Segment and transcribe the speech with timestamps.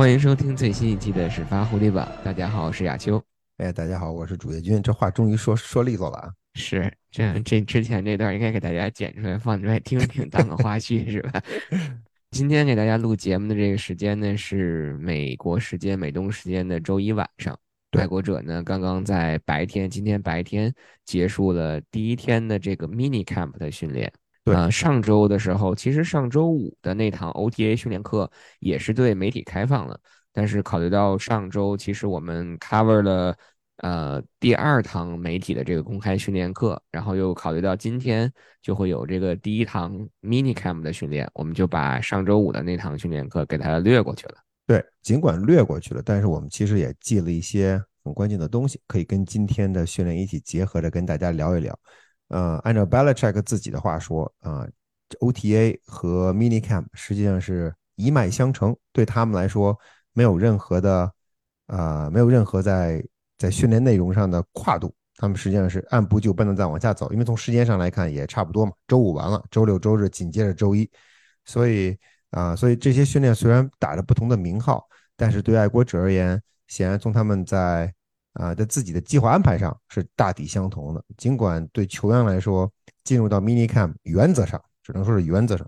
[0.00, 2.10] 欢迎收听最新一期的始发蝴蝶榜。
[2.24, 3.22] 大家好，我是亚秋。
[3.58, 4.82] 哎，大家好，我是主页君。
[4.82, 6.32] 这话终于说说利索了啊！
[6.54, 11.42] 是这这之前这段应该给大家剪出来放出来听听，当个花絮是吧？
[12.32, 17.54] 今天给大家录节目的这个时间呢，是美国时间美东时间的周一晚上。
[17.90, 20.72] 爱国者呢，刚刚在白天，今天白天
[21.04, 24.10] 结束了第一天的这个 mini camp 的训练。
[24.54, 29.98] 对，上周的时候，其实上周五的那堂 OTA 训练课也是对媒体开放了，
[30.32, 33.36] 但是考虑到上周其实我们 cover 了
[33.78, 44.34] 呃第二堂媒体的这个公开训练课，然后又考虑到今天就会有这个第一堂 mini camp 的训练，我们就把上周五的那堂训练课给它略过去了。
[44.66, 51.76] 对，尽管略过去了，但是我们其实也记了一些很关键的东西，可以跟今天的训练一起结合着跟大家聊一聊。
[52.30, 54.66] 呃，按照 Belichick 自己的话说，啊
[55.20, 59.78] ，OTA 和 Mini Camp 实际上是一脉相承，对他们来说
[60.14, 61.12] 没有任何的，
[61.66, 63.04] 啊，没有任何在
[63.36, 70.90] 在训练内容上的跨度，他们实际上是按部就班的在往下走，因为从时间上来看也差不多嘛，周五完了，周六周日紧接着周一，
[71.44, 71.98] 所以。
[72.30, 74.86] 啊，所以这些训练虽然打着不同的名号，
[75.16, 77.92] 但是对爱国者而言，显然从他们在
[78.34, 81.04] 啊在自己的计划安排上是大体相同的。
[81.16, 82.70] 尽管对球员来说，
[83.04, 85.66] 进入到 mini camp 原则上只能说是原则上，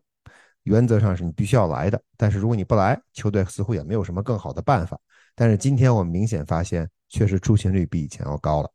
[0.65, 2.01] 原则上是你必须要来的。
[2.17, 4.99] 但是如果你不来，球队似乎也没有什么更好的办法。
[5.35, 8.71] 但是今天我们明显发现，确实出勤率比以前要高了。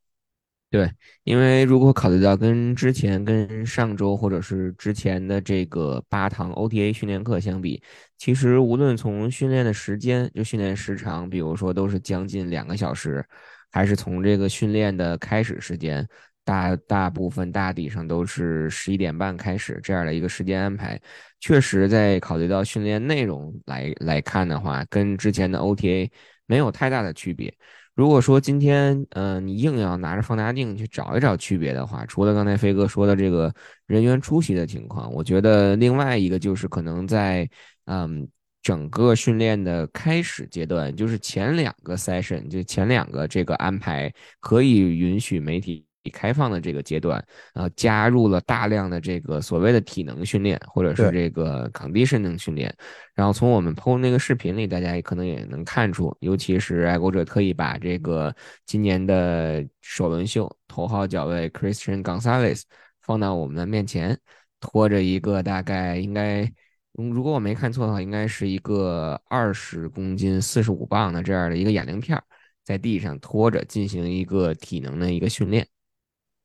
[0.69, 0.91] 对，
[1.23, 7.81] 因为如果考虑到跟之前、跟上周或者是之前的这个八堂 OTA 训练课相比，
[8.17, 13.25] 其实无论从训练的时间，就训练时长，比如说都是将近两个小时，
[13.71, 16.07] 还是从这个训练的开始时间，
[16.43, 20.99] 大大部分大体上都是十一点半开始这样的一个时间安排，
[21.39, 26.09] 确实在考虑到训练内容来来看的话，跟之前的 OTA
[26.45, 27.53] 没有太大的区别。
[27.93, 33.51] 如果说今天，嗯，你硬要拿着放大镜去找一找区别的话，除了刚才飞哥说的这个
[33.87, 37.49] 人员出席的情况，我觉得另外一个就是可能在，
[37.85, 38.27] 嗯，
[38.67, 45.85] 整个训练的开始阶段，就是前两个 session，就前两个这个安排可以允许媒体。
[46.13, 47.21] 开放的这个阶段，
[47.53, 52.73] 呃，加入了大量的这个所谓的体能训练，或者是这个 conditioning 训练。
[53.13, 58.33] 然后从我们 PO 那个视频里，大家也可能也能看出，尤其是爱国者特意把这个
[58.65, 62.61] 今年的首轮秀头号角卫 Christian Gonzalez
[63.01, 64.17] 放到我们的面前，
[64.61, 66.53] 拖着一个大概应该，嗯，
[66.97, 72.19] 如果我没看错的话，应该是一个二十公斤、四十五磅的这样的一个哑铃片，
[72.65, 75.67] 在地上拖着进行一个体能的一个训练。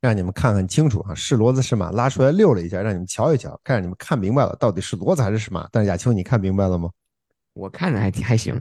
[0.02, 5.66] 让你们看看清楚啊，是骡子是马，拉出来溜了一下，让你们瞧一瞧，看让你们看明白了，到底是骡子还是是马。
[5.72, 6.90] 但是亚秋，你看明白了吗？
[7.54, 8.58] 我看的还挺还行，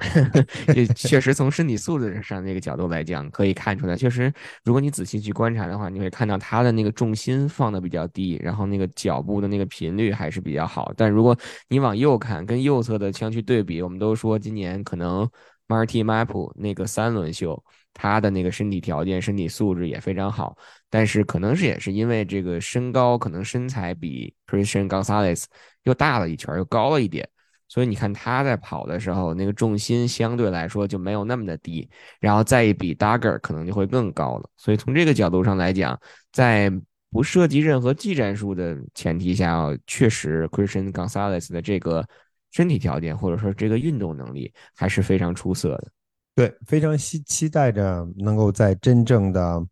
[0.96, 4.31] 确实从身体素质上那个角度来讲，可以看出来，确实，
[4.63, 10.91] 如果你仔细去观察的话，你会看到他的那个重心放的比较低，然后那个脚步的那个频率还是比较好。
[10.97, 11.38] 但如果
[11.69, 15.30] 你往右看，跟右侧的枪去对比，我们都说今年可能
[15.68, 17.63] Marty Map 那个三轮秀。
[17.94, 20.56] 他的那个身体条件、身体素质也非常好，
[20.90, 25.44] 但是可能是也是因为这个身高，可能身材比 Christian Gonzalez
[25.84, 27.28] 又大了一圈，又高了一点，
[27.72, 31.90] 所以你看他在跑的时候，那个重心相对来说就没有那么的低，
[32.20, 34.50] 然后再一比 Duggar 可能就会更高了。
[34.58, 35.98] 所以从这个角度上来讲，
[36.34, 36.70] 在
[37.12, 42.06] 不涉及任何技战术的前提下，确实 Christian Gonzalez 的这个
[42.52, 45.88] 身体条件或者说这个运动能力还是非常出色的。
[46.36, 49.66] 对，非常期期待着能够在真正的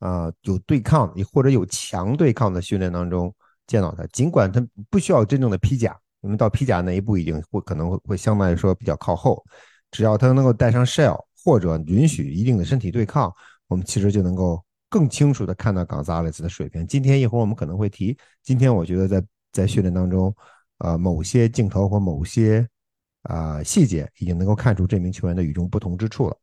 [0.00, 3.32] 啊有对抗，或者有强对抗的训练当中
[3.68, 4.04] 见到他。
[4.08, 4.60] 尽管他
[4.90, 9.44] 不需要真正的披甲，因为到披甲那一步已经会可能会会相对来说比较靠后。
[9.90, 13.32] 只要他能够带上 shell，或者允许一定的身体对抗，
[13.68, 16.86] 我们其实就能够更清楚的看到冈萨雷斯的水平。
[16.86, 20.34] 今天一会儿我们可能会提，今天我觉得在在训练当中，
[20.78, 22.66] 呃，某些镜头或某些。
[23.24, 26.36] 啊，细节已经能够看出这名球员的与众不同之处了。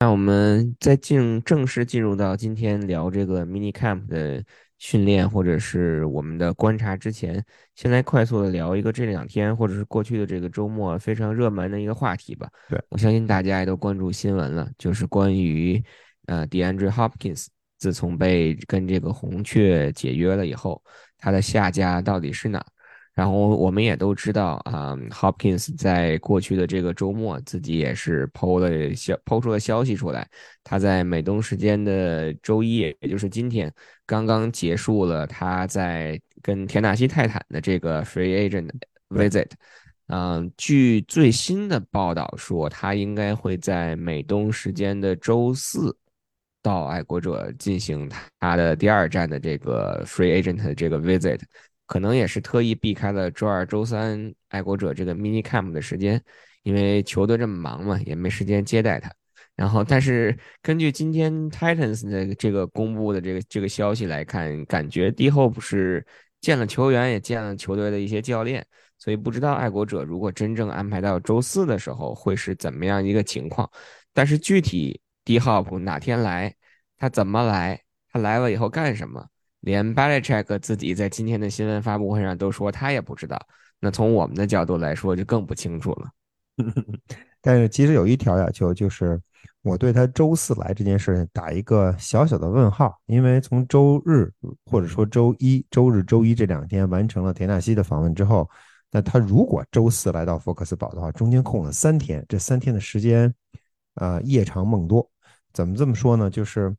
[0.00, 4.44] 那我们在进正式进入到今天聊这个 mini camp 的
[4.80, 7.44] 训练或者是我们的观察之前，
[7.76, 12.48] 先来快速的聊一个这两天或者是过去的这个周末非常热门的一个话题吧。
[12.68, 15.80] 对我相信大家也都关注新闻了，就是关于
[16.26, 17.46] 呃 DeAndre Hopkins
[17.78, 20.82] 自从被跟这个红雀解约了以后，
[21.18, 22.64] 他的下家到底是哪？
[23.12, 30.26] 然后我们也都知道啊，Hopkins 在过去的这个周末自己也是抛了消抛出了消息出来，
[30.62, 33.70] 他在美东时间的周一，也就是今天，
[34.06, 38.70] 刚刚结束了他在跟田纳西泰坦的这个 free agent
[39.10, 39.50] visit，
[40.06, 45.94] 嗯，据最新的报道说，他应该会在美东时间的周四
[46.62, 48.08] 到爱国者进行
[48.38, 51.40] 他的第二站的这个 free agent 的这个 visit，
[51.90, 56.22] 可能也是特意避开了周二、周三爱国者这个 mini camp 的时间，
[56.62, 59.10] 因为球队这么忙嘛，也没时间接待他。
[59.56, 66.06] 然后，但是根据今天 Titans 的这个公布的这个这个消息来看，感觉 D Hope 是
[66.40, 68.64] 见了球员，也见了球队的一些教练，
[68.96, 73.68] 所以不知道爱国者如果真正安排到周四的时候会是怎么样一个情况。
[74.12, 76.54] 但是具体 D Hope 哪天来，
[76.96, 77.82] 他怎么来，
[78.12, 79.26] 他来了以后干什么，
[79.60, 83.40] 连 Belichick 自己在今天的新闻发布会上都说他也不知道。
[83.80, 86.10] 那从我们的角度来说，就更不清楚了。
[87.40, 89.20] 但是其实有一条要求就是。
[89.62, 94.32] 我对他周四来这件事打一个小小的问号，因为从周日
[94.64, 98.48] 或者说周一、周日、周一这两天完成了田纳西的访问之后，
[98.90, 103.34] 那他如果周四来到福克斯堡的话，中间空了三天，这三天的时间，
[103.96, 105.06] 呃，夜长梦多。
[105.52, 106.30] 怎么这么说呢？
[106.30, 106.74] 就是，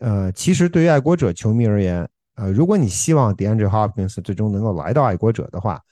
[0.00, 5.82] 呃，其实对于爱国者球迷而言，呃，如果你希望 DeAndre Hopkins 最终能够来到爱国者的话，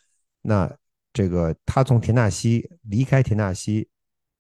[0.41, 0.70] 那
[1.12, 3.88] 这个他从田纳西离开田纳西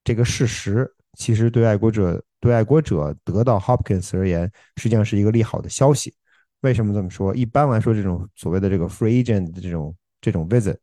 [0.04, 0.90] 这个事实。
[1.16, 6.12] 其实对爱国者对爱国者得到 Hopkins 而言，实际上是一个利好的消息。
[6.62, 7.32] 为什么这么说？
[7.36, 10.76] 一般来说，这种所谓的这个 free agent 的这种这种 visit，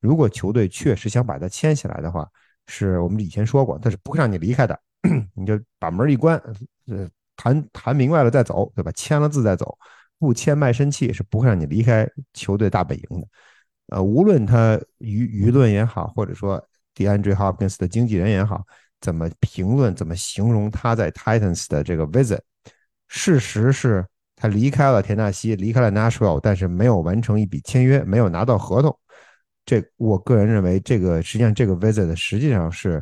[0.00, 2.28] 如果球队确实想把它签下来的话，
[2.66, 4.78] 是我们以前说过，他是不会让你离开的。
[5.34, 6.36] 你就把门一关，
[6.88, 8.92] 呃，谈谈明白了再走，对吧？
[8.92, 9.78] 签了字再走，
[10.18, 13.28] 不签卖身契是不会让你离开球队大本营的。
[13.88, 16.62] 呃，无论他舆舆论也好，或者说
[16.94, 18.62] DeAndre Hopkins 的经纪人也好。
[19.00, 19.94] 怎么评论？
[19.94, 22.40] 怎么形容他在 Titans 的这个 visit？
[23.06, 24.04] 事实是
[24.34, 28.98] 他离开了田纳西，离开了 Nashville，但是没有完成一笔签约，没有拿到合同。
[29.64, 33.00] 这我个人认为，这个实际上这个 visit 实际上是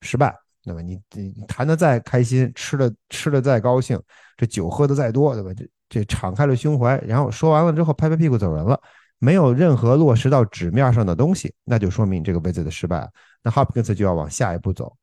[0.00, 0.34] 失败。
[0.64, 3.96] 那么你你谈的再开心，吃的吃的再高兴，
[4.36, 5.54] 这酒喝的再多，对吧？
[5.54, 8.80] 这这敞开了胸怀，然后说完了之后拍拍屁股走人了，
[9.18, 13.08] 没有任何落实到纸面上的东西，那就说明这个规则的失败。
[13.42, 14.96] 那 Hopkins 就要往下一步走。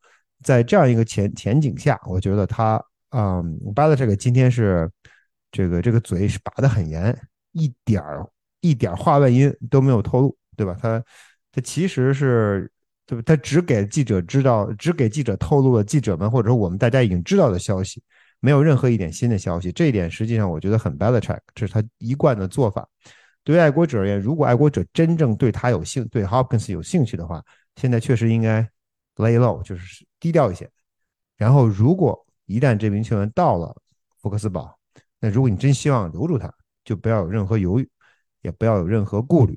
[0.44, 4.89] 在这样一个前前景下，我觉得他，嗯，巴的这个今天是
[5.51, 7.18] 这个这个嘴是把的很严，
[7.53, 8.27] 一点儿
[8.59, 10.75] 一点儿话外音都没有透露，对吧？
[10.81, 11.01] 他
[11.53, 12.69] 他其实是，
[13.06, 13.24] 对吧？
[13.25, 18.03] 他只给记者知道，只给记者透露了记者们或者说我们大家已经知道的消息，
[18.44, 19.72] 没有任何一点新的消息。
[19.72, 22.86] 这一点实际上我觉得很 Belichick，这是他一贯的做法。
[23.44, 27.42] 对爱国者而言，如果爱国者真正对他有兴，对 Hopkins 有兴趣的话，
[27.78, 28.69] 现在确实应该。
[29.18, 30.68] lay low 就是低调一些，
[31.38, 33.72] 然后如果一旦这名球员到了
[34.19, 34.75] 福克斯堡，
[35.19, 36.51] 那如果你真希望留住他，
[36.84, 37.88] 就不要有任何犹豫，
[38.42, 39.56] 也不要有任何顾虑。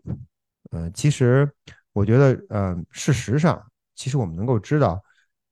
[0.72, 1.50] 嗯，其实
[1.94, 3.58] 我觉得，嗯，事实上，
[3.94, 5.02] 其实我们能够知道，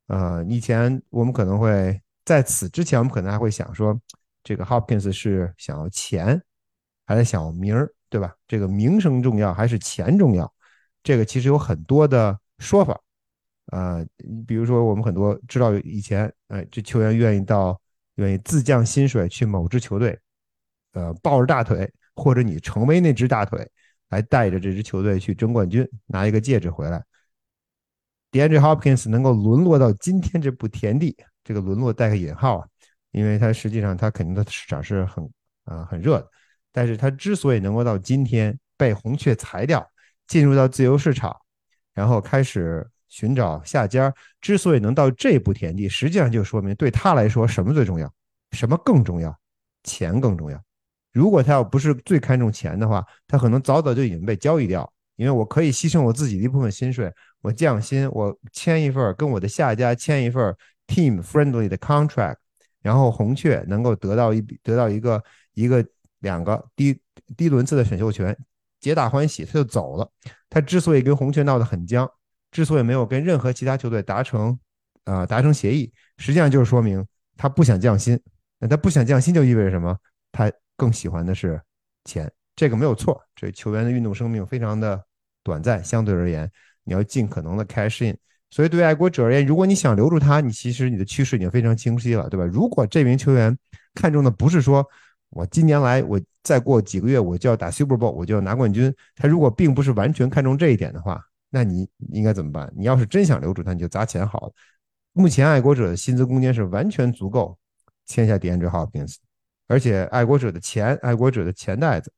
[0.08, 3.98] 呃，以前我们可能会在此之前，我们可能还会想说，
[4.42, 6.42] 这个 Hopkins 是想要钱，
[7.06, 8.34] 还是想要名儿，对吧？
[8.46, 10.52] 这个名声重要还是钱重要？
[11.02, 12.98] 这个其实有很多的说法。
[13.66, 17.80] 啊，你比如说，我们很多知道以前，哎，这球员愿意到，
[18.16, 20.18] 愿意自降薪水去某支球队，
[20.92, 23.66] 呃，抱着大腿，或者你成为那只大腿，
[24.10, 27.02] 来带着这支球队去争冠军，拿一个戒指回来。
[28.30, 32.66] DeAndre Hopkins 能够沦落到今天这步田地，这个沦落带个引号啊，
[33.12, 35.30] 因为它实际上它肯定的市场是很
[35.64, 36.28] 啊很热的，
[36.72, 39.88] 但是它之所以能够到今天被红雀裁掉，
[40.26, 41.36] 进入到自由市场，
[41.92, 42.88] 然后开始。
[43.06, 48.12] 寻找下家，之所以能到这步田地，实际上就说明对他来说什么最重要？
[48.50, 49.32] 什么更重要？
[49.84, 50.60] 钱更重要。
[51.12, 54.92] 如果他要不是最看重钱的话，他可能早早就已经被交易掉。
[55.14, 57.08] 因为我可以牺牲我自己的一部分薪水，
[57.40, 60.52] 我降薪，我签一份跟我的下家签一份
[60.86, 62.36] team friendly 的 contract，
[62.82, 65.22] 然后红雀能够得到一笔，得到一个
[65.54, 65.84] 一个
[66.20, 67.00] 两个低
[67.36, 68.36] 低轮次的选秀权，
[68.80, 70.10] 皆大欢喜，他就走了。
[70.48, 72.08] 他之所以跟红雀闹得很僵。
[72.50, 74.56] 之所以没有跟任何其他球队达成，
[75.02, 77.04] 啊达成协议，实际上就是说明
[77.36, 78.16] 他不想降薪。
[78.60, 79.98] 那他不想降薪就意味着什么？
[80.30, 81.60] 他更喜欢的是
[82.04, 83.20] 钱，这个没有错。
[83.34, 85.04] 这球员的运动生命非常的
[85.42, 86.48] 短暂，相对而言，
[86.84, 88.16] 你要尽可能的 cash in。
[88.50, 92.44] 所以对爱国者而言，如果你想留住他，你其实你的趋势已经非常清晰了，对吧？
[92.44, 93.56] 如果这名球员
[93.94, 94.86] 看中的不是说
[95.30, 101.20] 我今年来，我再过几个月我就要打 Super Bowl，我就要拿冠军，他如果并不是完全看重这一点的话。
[101.50, 102.72] 那你应该怎么办？
[102.76, 104.52] 你要是真想留住他，你就砸钱好了。
[105.12, 107.56] 目前爱国者的薪资空间是完全足够
[108.06, 109.14] 签下 DeAndre Hopkins，
[109.68, 112.12] 而且爱国者的钱，爱国者的钱袋子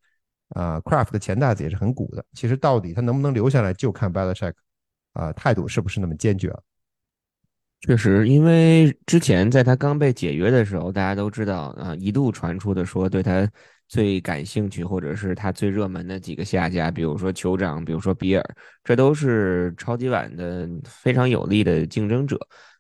[0.55, 2.25] 啊，Craft 的钱袋子也是很鼓的。
[2.33, 4.55] 其实到底他能不能留下来，就看 Belichick
[5.17, 6.53] 呃，态度是不是那么坚决？
[7.81, 13.49] 确实，因为之前在他刚被解约的时候，大家都知道啊，一度传出的说对他
[13.87, 18.43] 最感兴趣或者是他最热门的几个下家，比如说酋长，比如说比尔，
[18.83, 22.39] 这都是超级碗的非常有力的竞争者。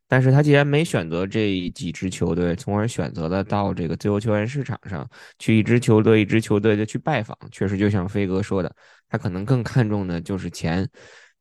[0.09, 8.75] 但是他既然没选择这几支球队，从而选择了到这个自由球员市场上去一支球队一支球队的去拜访，确实就像飞哥说的，
[9.09, 10.88] 他可能更看重的就是钱。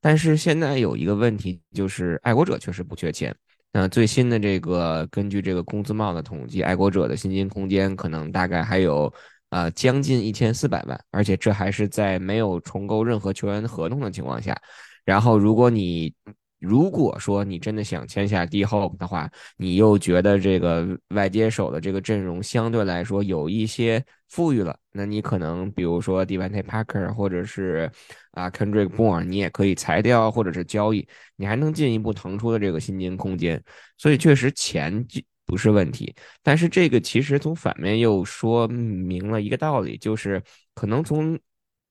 [0.00, 3.34] 但是现在有一个问题，就是爱国者确实不缺钱。
[3.72, 9.12] 那最新的这个根据这个工资帽的统计，爱国者的薪金空间可能大概还有
[9.50, 14.56] 呃将近一千四百万，而且这还是在没有重构任何球员合同的情况下。
[15.04, 16.14] 然后如果你
[16.58, 27.90] 如果说你真的想签下 D Hope 的话，你又觉得这个外接手的这个阵容相对来说有一些富裕了，那你可能比如说 Devante Parker 或者是
[28.32, 33.62] 啊 Kendrick Bourne，你也可以裁掉或者是交易，你还能进一步腾出的这个薪金空间。
[33.98, 40.42] 所以确实钱就不是问题，但是这个其实从反面又说明了一个道理，就是
[40.74, 41.38] 可能从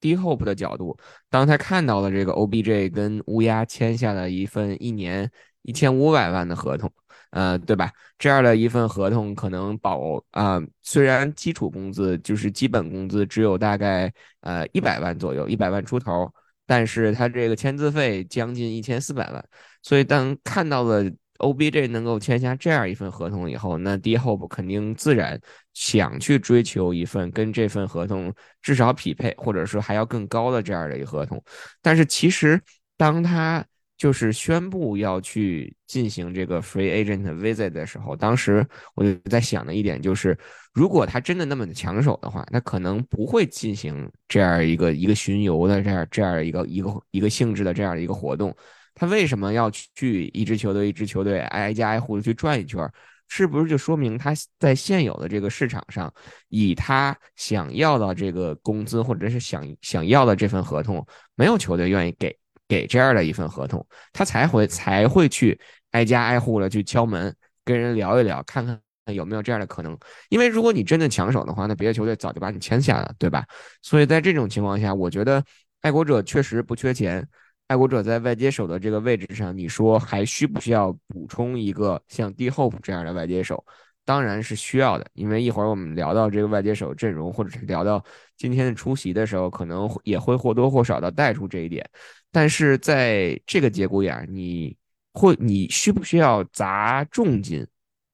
[0.06, 0.96] D Hope 的角度，
[1.32, 5.32] 当他看到了这个 OBJ 跟乌鸦签下了一份一年
[5.64, 6.92] 一千五百万的合同，
[7.32, 7.92] 呃，对吧？
[8.20, 16.32] 这样的一份合同可能保啊，虽然基础工资就是基本工资只有大概呃一百万左右，一百万出头，
[16.68, 19.44] 但是他这个签字费将近一千四百万，
[19.82, 21.12] 所以当看到了。
[21.40, 25.40] OBJ 能够签下这样一份合同以后，那 D Hope 肯定自然
[25.74, 31.44] 想去追求一份跟这份合同至少匹配，或者说还要更高的这样的一个合同。
[31.82, 32.62] 但是其实
[32.98, 33.66] 当他
[33.98, 40.38] 就是宣布要去进行这个 Free Agent Visit 的时候，当时我就在想的一点就是，
[40.74, 48.54] 如果他真的那么的抢手的话，他可能不会进行这样一个一个巡游的这样这样一个一个一个性质的这样的一个活动。
[48.96, 52.90] 他为什么要去一支球队一支球队挨家挨户的去转一圈？
[53.28, 56.14] 是不是就说明他在现有的这个市场上，
[56.50, 62.38] 以他想要的这个工资或者是想想要的这份合同，没有球队愿意给
[62.68, 65.60] 给这样的一份合同，他才会才会去
[65.92, 68.80] 挨家挨户的去敲门，跟人聊一聊，看看
[69.12, 69.98] 有没有这样的可能。
[70.30, 73.44] 因为如果你真的抢手的话，那别的球队早就把你签下了，对吧？
[73.82, 75.44] 所以在这种情况下，我觉得
[75.82, 77.28] 爱国者确实不缺钱。
[77.68, 83.66] 爱国者在外接手的这个位置上，你说还需不需要补充一个像 D Hope 这样的外接手？
[84.04, 88.06] 当然是需要的，因为一会儿我们聊到这个外接手阵容，或者是聊到
[88.38, 91.84] 今天的出席的时候，可能也会或多或少的带出这一点。
[92.32, 94.78] 但是在这个节骨眼儿，你
[95.14, 97.66] 会你需不需要砸重金，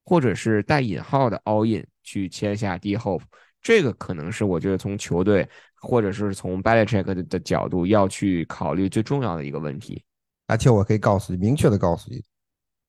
[0.02, 3.24] 或者是带引号的 all in 去签下 D Hope？
[3.60, 5.46] 这个可能是我觉得从球队。
[5.82, 10.02] 或者是从 Belichick 的的角度要去考虑最重要的一个问题，
[10.46, 12.24] 而且我可以告诉你，明确的告诉你，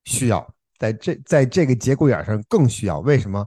[0.05, 2.99] 需要在这在这个节骨眼上更需要。
[2.99, 3.45] 为什么？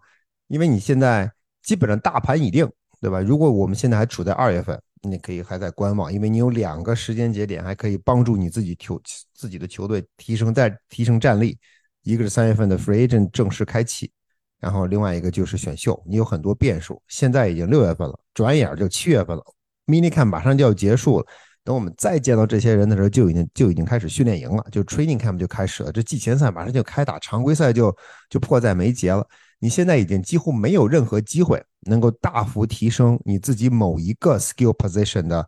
[0.49, 1.31] 因为你现在
[1.63, 2.69] 基本上大盘已定，
[3.01, 3.21] 对吧？
[3.21, 9.01] 如果我们现在还处在二月份，你可以还在观望，因为你有两个时间节点还可以帮助你自己球
[9.33, 11.57] 自己的球队提升再提升战力，
[12.03, 14.11] 一个是三月份的 Free Agent 正式开启。
[14.59, 17.01] 然后另外一个就是选秀，你有很多变数。
[17.09, 19.43] 现在已经六月份了，转眼就七月份了
[19.87, 21.27] ，Mini Camp 马上就要结束了。
[21.63, 25.93] 等我们再见到这些人的时候，就已经就已经开始训练营了，就 Training Camp 就开始了。
[25.93, 27.95] 这季前赛马上就开打，常规赛就
[28.31, 29.27] 就迫在眉睫了。
[29.59, 35.47] 你现在已经几乎没有任何机会能够大幅提升你自己某一个 skill position 的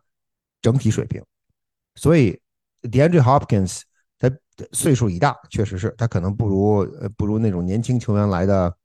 [0.61, 1.23] 整体水平。
[1.95, 2.39] 所以
[2.83, 3.81] DeAndre Hopkins
[4.19, 4.29] 他
[4.73, 6.85] 岁数已大，确实是他可能不如
[7.17, 8.75] 不如那种年轻球员来的。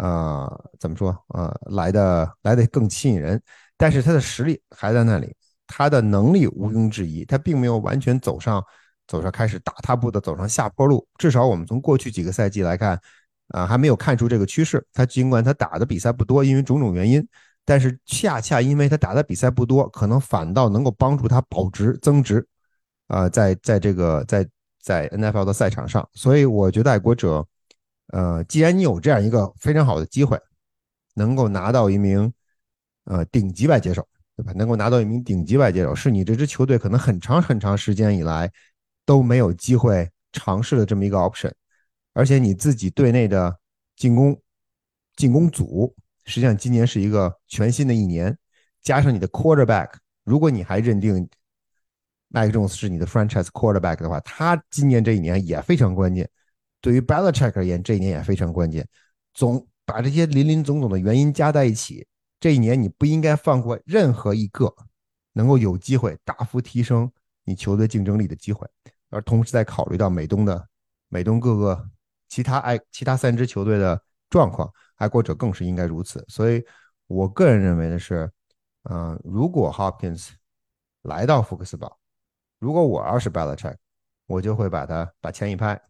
[0.00, 1.14] 呃，怎么说？
[1.34, 3.38] 呃，来的来的更吸引人，
[3.76, 8.64] 但是他的实力还在那里，他的能力毋庸置疑，他并没有完全走上
[9.06, 11.06] 走上开始大踏步的走上下坡路。
[11.18, 12.98] 至少我们从过去几个赛季来看，
[13.48, 14.82] 啊，还没有看出这个趋势。
[14.94, 17.22] 他尽管他打的比赛不多，因为种种原因，
[17.66, 22.46] 但是恰恰因为他打的比赛不多，可能反倒能够帮助他保值增值。
[23.08, 24.48] 啊，在在这个在
[24.80, 27.46] 在 NFL 的赛场上，所以我觉得爱国者。
[28.12, 30.40] 呃，既然你有这样一个非常好的机会，
[31.14, 32.32] 能够拿到一名
[33.04, 34.52] 呃顶级外接手，对吧？
[34.54, 38.50] 能够拿到一名顶级外接手，是你这支球队可能很长很长时间以来
[39.04, 41.52] 都没有机会尝试的这么一个 option。
[42.12, 43.56] 而且你自己队内的
[43.96, 44.36] 进攻
[45.14, 48.36] 进攻组，实际上今年是一个全新的一年，
[48.82, 49.90] 加上你的 quarterback，
[50.24, 51.28] 如果你还认定
[52.32, 56.28] Mike Jones 是你的 franchise quarterback 的话，他今年这一年也非常关键。
[56.80, 58.86] 对于 Belichick 而言，这一年也非常关键。
[59.34, 62.06] 总把这些林林总总的原因加在一起，
[62.38, 64.74] 这一年你不应该放过任何一个
[65.32, 67.10] 能够有机会大幅提升
[67.44, 68.66] 你球队竞争力的机会。
[69.10, 70.68] 而同时在考虑到美东的
[71.08, 71.90] 美东各个
[72.28, 76.24] 其他爱其他三支球队的状况，爱国者更是应该如此。
[76.28, 76.64] 所以，
[77.08, 78.30] 我个人认为的是，
[78.84, 80.28] 嗯、如果 Hopkins
[81.02, 81.98] 来到福克斯堡，
[82.60, 83.76] 如果我要是 Belichick，
[84.26, 85.80] 我就会把他把钱一拍，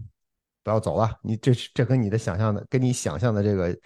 [0.63, 1.19] 不要走了。
[1.23, 3.79] 你这这和你的想象的，跟你想象的这个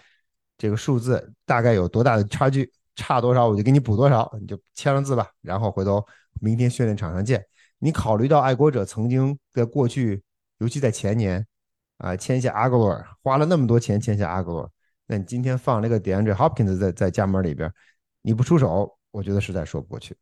[0.57, 2.71] 这个数字大概有多大的差距？
[2.95, 5.29] 差多少我就给你补多少，你就签上字吧。
[5.41, 6.01] 然后回头
[6.39, 7.45] 明天训练场上见。
[7.77, 10.23] 你考虑到爱国者曾经在过去，
[10.59, 11.45] 尤其在前年
[11.97, 14.69] 啊，签下阿格罗尔，花了那么多钱签下阿格罗尔，
[15.07, 17.69] 那你今天放那个 DeAndre Hopkins 在在家门里边，
[18.21, 20.15] 你不出手，我觉得实在说不过去。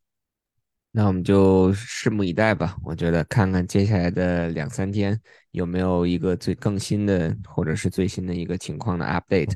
[0.96, 2.78] 那我们就拭目以待吧。
[2.84, 5.20] 我觉得看看接下来的两三天
[5.50, 9.54] 有没有一个最更新的或者是最新的一个情况的 update。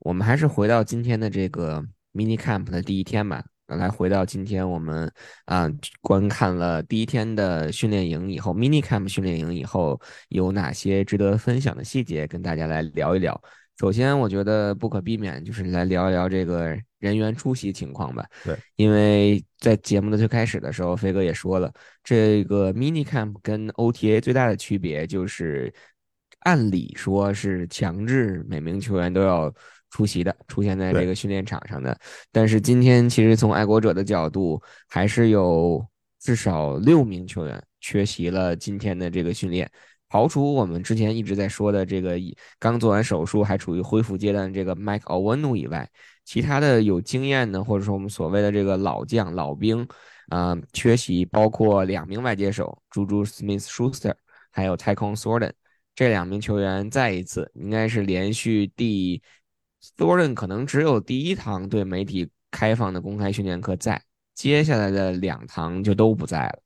[0.00, 1.80] 我们还是回到今天的这个
[2.12, 3.44] mini camp 的第一天吧。
[3.68, 5.10] 来回到今天我们
[5.44, 5.70] 啊
[6.00, 9.98] 观看了第一天的训练营以后，mini camp 训练营以后
[10.30, 13.40] 有哪些值得分享的细节，跟大家来聊一聊。
[13.80, 18.24] 首先，我觉得不可避免就是来聊一聊这个人员出席情况吧。
[18.44, 21.72] 对，因为在节目的最开始的时候，飞哥也说了，
[22.04, 25.72] 这个 mini camp 跟 OTA 最大的区别就是，
[26.40, 29.52] 按理说是强制每名球员都要
[29.90, 31.98] 出席的，出现在这个训练场上的。
[32.30, 35.84] 但是今天其实从爱国者的角度，还是有
[36.20, 39.68] 至少六名球员缺席了今天的这个训练。
[40.12, 42.18] 刨除我们之前一直在说的这个
[42.58, 45.88] 刚做完手术还处于恢复阶段这个 Mike o w e n 以外，
[46.26, 49.88] 其他的有经验的或者说我们所谓的这个老将老兵
[50.28, 54.14] 啊缺席，包括两名外接手 Juju Smith-Schuster
[54.50, 55.52] 还有 Tyquan Thornton
[55.94, 59.22] 这两名球员再一次应该是连续第
[59.96, 64.02] Thornton 可能只有第一堂对媒体开放的公开训练课在，
[64.34, 66.58] 接下来的两堂就都不在了。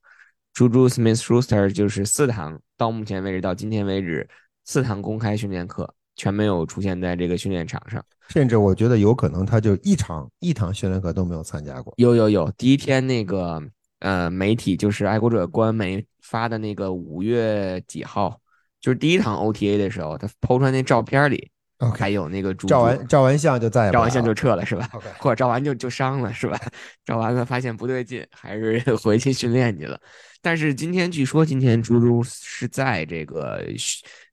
[0.52, 4.28] Juju Smith-Schuster 就是四堂，到目前为止，到今天为止，
[4.64, 11.94] 四堂公开训练课全没有出现在这个训练场上，甚至我觉得有可能他就一场一堂训练课都没有参加过。
[11.96, 13.62] 有有有，第一天那个
[14.00, 18.40] 呃媒体就是爱国者官媒发的那个五月几号，
[18.80, 21.50] 就是第一堂 OTA 的时候，他抛出来那照片里。
[21.94, 24.88] 还有那个照完照完相就再也照完相就撤了是吧
[25.20, 26.58] 或者照完就就伤了是吧？
[27.04, 30.00] 照完了发现不对劲，还是 回去训练去了。
[30.40, 33.62] 但是今天据说今天猪猪是在这个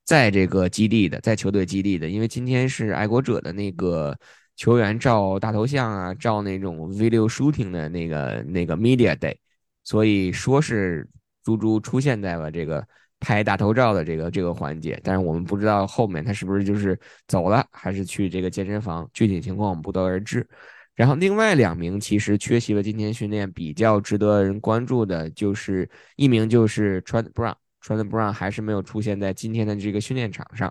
[0.04, 4.16] 在这个基地的，在球队基地的，因为今天是爱国者的那个
[4.56, 9.36] 球员照大头像啊，照那种 video shooting 的那个那个 media day，
[9.82, 11.06] 所以说是
[11.42, 12.86] 猪猪出现在了这个。
[13.24, 20.46] 拍大头照的这个这个环节，但是我们不知道后面他是不是就是走了，还是去这个健身房，具体情况我们不得而知。
[20.94, 30.70] 然后另外两名其实缺席了今天训练，比较值得人关注的就是一名就是 t r e n Brown，Trent Brown 还是没有出现在今天的这个训练场上。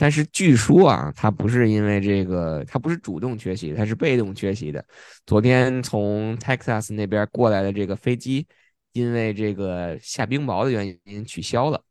[0.00, 4.82] 但是据说啊，他不是因为这个，他不是主动缺席，他是被动缺席的。
[5.26, 8.46] 昨天从 Texas 那边过来的这个飞机，
[8.92, 11.82] 因为这个下冰雹的原因取消了。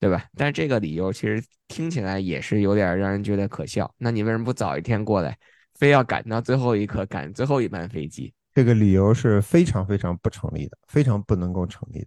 [0.00, 0.24] 对吧？
[0.36, 3.92] 但是这个理由其实听起来也是有点让人觉得可笑。
[3.98, 5.36] 那你为什么不早一天过来，
[5.74, 8.32] 非要赶到最后一刻，赶最后一班飞机？
[8.54, 12.06] 这个理由是非常非常不成立的，非常不能够成立的。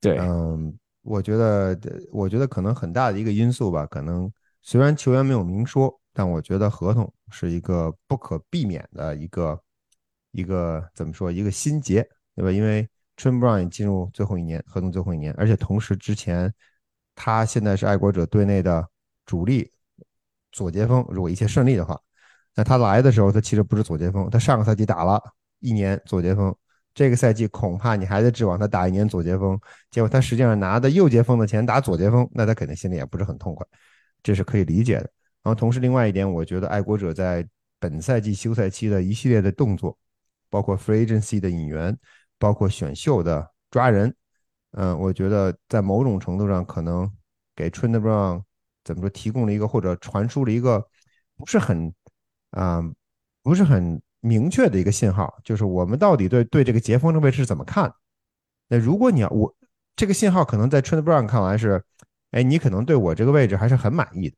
[0.00, 1.78] 对，嗯，我觉得，
[2.10, 4.28] 我觉得可能很大的一个因素吧，可能
[4.62, 9.60] 虽然球员没有明说，但我觉得合同是一个不可避免的一个
[10.32, 12.50] 一个怎么说一个心结，对吧？
[12.50, 16.52] 因为 Trent Brown 也进入最后一年，合同最后一年，而且同时之前。
[17.20, 18.88] 他现在是爱国者队内的
[19.26, 19.68] 主力
[20.52, 21.98] 左接锋，如果一切顺利的话，
[22.54, 25.20] 那他来的时候他其实不是左接锋，他上个赛季打了
[25.58, 26.54] 一年左接锋，
[26.94, 29.58] 这个赛季恐怕你还得指望他打一年左接锋，
[29.90, 33.66] 结果他实际上拿的右接锋的钱打左接锋，那他肯定心里也不是很痛快，
[34.22, 35.10] 这是可以理解的。
[35.42, 37.44] 然后同时另外一点，我觉得爱国者在
[37.80, 39.98] 本赛季休赛期的一系列的动作，
[40.48, 41.96] 包括 free agency 的引援，
[42.38, 44.14] 包括选秀的抓人。
[44.72, 47.10] 嗯，我觉得在某种程度上，可能
[47.56, 48.42] 给 Trent Brown
[48.84, 50.86] 怎么说提供了一个或者传输了一个
[51.36, 51.92] 不是很
[52.50, 52.82] 啊
[53.42, 57.92] 不是很明确的一个信号，就是我们到底对对这个截锋的位置是怎么看？
[58.68, 59.54] 那如果你要我
[59.96, 61.82] 这个信号可能在 Trent Brown 看来是，
[62.32, 64.36] 哎，你可能对我这个位置还是很满意的，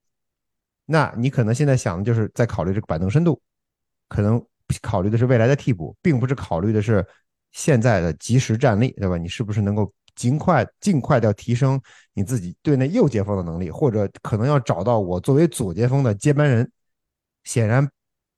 [0.87, 3.41] 那你可能现在想的就是在考虑这个板凳深度，
[4.09, 4.41] 可能
[4.81, 7.05] 考虑的是未来的替补，并不是考虑的是
[7.51, 9.17] 现在的即时战力，对吧？
[9.17, 9.93] 你是不是能够？
[10.21, 11.81] 尽快尽快的要提升
[12.13, 16.71] 你自己对那右接锋的能力，或者可能要找到我作为左接锋的接班人。
[17.45, 17.83] 显然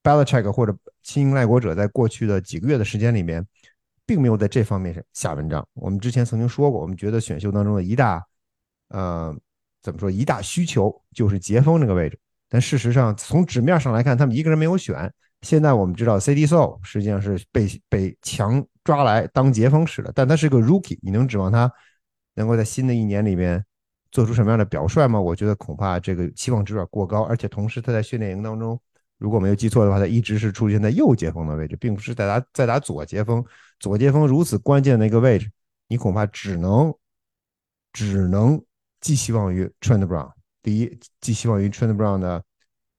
[0.01, 3.45] b e l i c h e c k 或者新英爱国者在过去的几个月的时间里面，
[4.05, 5.67] 并没有在这方面下文章。
[5.73, 8.25] 我们之前曾经说过，我们觉得选秀当中的一大
[8.87, 9.35] 呃，
[9.81, 12.17] 怎么说一大需求就是截锋那个位置。
[12.47, 15.13] 但事实上，从纸面上来看，他们一个人没有选。
[15.43, 21.71] 现在我们知道，CD Soul 实际上是被被强抓来当截锋使的，但他是个 Rookie，你能指望他
[22.33, 23.63] 能够在新的一年里面
[24.09, 25.19] 做出什么样的表率吗？
[25.19, 27.23] 我觉得恐怕这个期望值有点过高。
[27.23, 28.79] 而且同时，他在训练营当中，
[29.17, 33.43] 如果没有记错的话，他一直是出现在右截锋的位置，并不是在打在打左截锋。
[33.79, 35.51] 左截锋如此关键的一个位置，
[35.89, 36.93] 你恐怕只能
[37.91, 38.63] 只能
[39.01, 40.31] 寄希望于 Trent Brown。
[40.61, 42.41] 第一，寄希望于 Trent Brown 的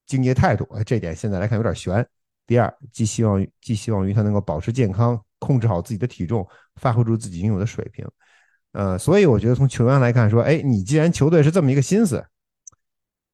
[0.06, 2.06] 敬业态度，这点现在来看有点悬。
[2.46, 8.06] 第二，寄希望寄希望于他能够保持健康，控制好自己的体重，发挥出自己应有的水平。
[8.72, 12.24] 呃，所以我觉得从球员来看，说，哎，你既然球队是这么一个心思，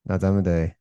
[0.03, 0.73] 那咱们得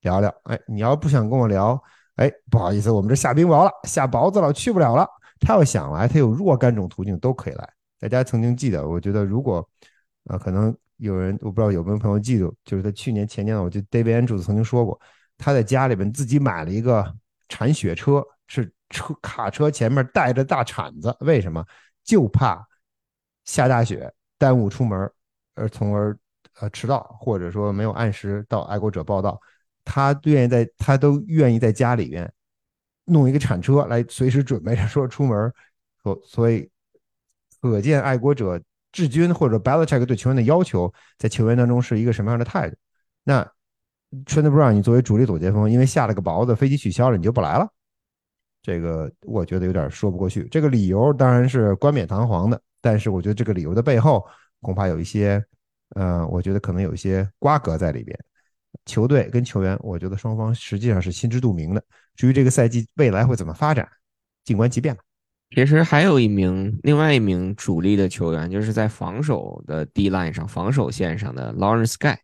[0.00, 0.34] 聊聊。
[0.44, 1.80] 哎，你要不想跟我聊，
[2.16, 5.06] 哎，不好意思，我们这下冰雹了，下雹子了，去不了了。
[5.38, 7.72] 他要想来，他有若干种途径都可以来。
[8.00, 9.68] 大家曾经记得，我觉得如果，
[10.24, 14.98] 呃，可能有人我不知道有没有朋友记得，就是他去年前年，我记得 David Andrews 曾经说过，
[15.36, 17.14] 他在家里边自己买了一个。
[17.48, 21.64] 铲雪车是车卡车前面带着大铲子，为什么？
[22.04, 22.64] 就怕
[23.44, 25.10] 下大雪耽误出门，
[25.54, 26.16] 而从而
[26.60, 29.40] 呃迟到，或者说没有按时到爱国者报道。
[29.84, 32.32] 他愿意在，他都愿意在家里边
[33.04, 35.52] 弄一个铲车来随时准备着说出门。
[36.02, 36.70] 所所以
[37.60, 42.76] 可见爱国者治军或者 Belichick 对球员的要求，在球员当中是一个什么样的态度？
[43.24, 43.55] 那。
[44.24, 47.68] Trent Brown，你作为主力左前锋，因为下了个雹子，飞机取消了，你就不来了。
[48.62, 50.48] 这个我觉得有点说不过去。
[50.50, 54.26] 这个理由当然是冠冕堂皇的，但是我觉得这个理由的背后
[54.60, 55.44] 恐怕有一些，
[55.94, 58.18] 呃，我觉得可能有一些瓜葛在里边。
[58.84, 61.82] 球队跟球员，我觉得双方实际上是心知肚明的。
[62.14, 63.88] 至于这个赛季未来会怎么发展，
[64.44, 65.02] 静观其变吧。
[65.54, 72.16] 其实还有一名另外一名主力的球员，就是在防守的 D line 上、防守线上的 Lawrence Guy。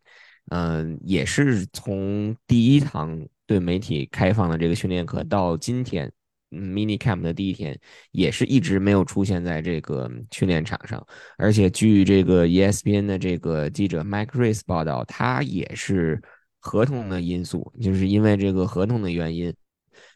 [0.49, 6.11] 嗯，也是从第一堂对媒体开放的这个训练课到今天
[6.51, 7.79] ，mini camp 的第一天，
[8.11, 11.03] 也是一直没有出现在这个训练场上。
[11.37, 16.21] 而且据这个 ESPN 的这个记者 Mike Rice 报道，他也是
[16.59, 19.53] 合同的因素，就是因为这个合同的原因，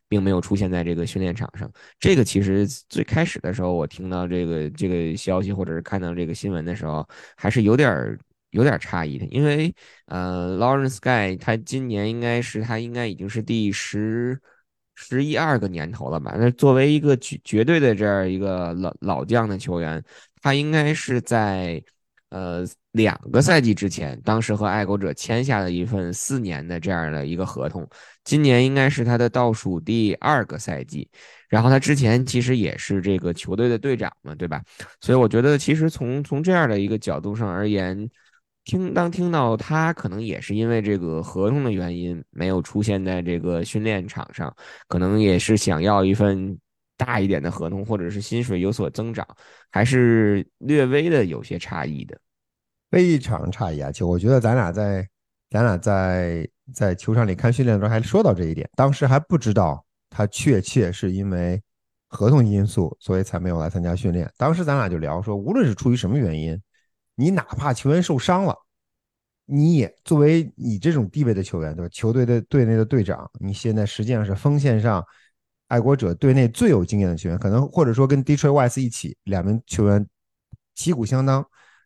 [0.08, 1.72] 并没有出现在这个训练场上。
[2.00, 8.18] 这个其实最开始的时候，我听到这个这个消息或者是看到这个新闻的时候，还是有点
[8.52, 9.74] 有点差异的，因为
[10.06, 14.40] 呃，Lawrence Guy 他今年应该是他应该已经是第十
[14.96, 16.34] 十一二个年头了吧？
[16.38, 20.02] 那作为一个绝绝对的这样一个老老将的球员，
[20.42, 21.84] 他应该是在
[22.30, 27.88] 呃两个赛季之前，当时和爱国者签下了一份四年的这样的一个合同。
[28.24, 31.08] 今年应该是他的倒数第二个赛季，
[31.50, 34.64] 然后他之前其实也是这个球队的队长嘛，对吧？
[35.02, 38.10] 所以我觉得其实从从这样的一个角度上而言。
[38.68, 44.54] 听当听到他可能也是因为这个合同的原因没有出现在这个训练场上，
[44.90, 46.56] 可能也是想要一份
[46.98, 49.26] 大一点的合同，或者是薪水有所增长，
[49.72, 52.20] 还是略微的有些差异的，
[52.92, 53.90] 非常差异啊！
[53.90, 55.08] 就我觉得咱俩在
[55.50, 61.62] 咱俩在在球场里看训练的时候还说到这一点，当时还不知道他确切是因为
[62.10, 66.62] 合同因素所以才没有来参加训练，当时咱俩就聊说，无论是出于什么原因。
[67.20, 68.56] 你哪怕球员受伤了，
[69.46, 71.90] 你也作为你这种地位的球员，对吧？
[71.92, 75.04] 球队的队内的队长，你现在实际上是锋线上
[75.68, 80.08] 爱国者队内最有经验的球员，可能或者说跟 Detroit Wise 一起，两名球员
[80.76, 81.44] 旗鼓相当，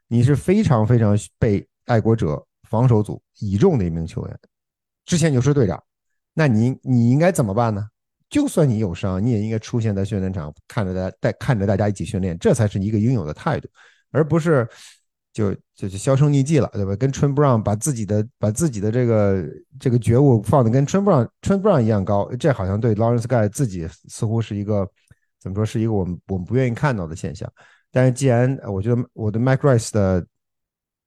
[0.09, 4.39] 你是非常非常被爱国者防守组倚重的一名球员。
[5.05, 5.81] 之前就是队长，
[6.33, 7.87] 那你你应该怎么办呢？
[8.29, 13.69] 就算你有伤，你也应该出现在训练场，看着大家带看着大家一起训练，这才是一个应有的态度，
[14.11, 14.67] 而不是。
[15.33, 16.93] 就就就销声匿迹了，对吧？
[16.97, 19.45] 跟春布朗把自己的把自己的这个
[19.79, 24.85] 这个觉悟放的跟春布朗春布朗一样高，这好像对 Lawrence Guy 自己似乎是一个
[25.39, 27.49] 怎么说是一个我们我们不愿意看到的现象。
[27.91, 30.25] 但是既然我觉得我的 Mike Rice 的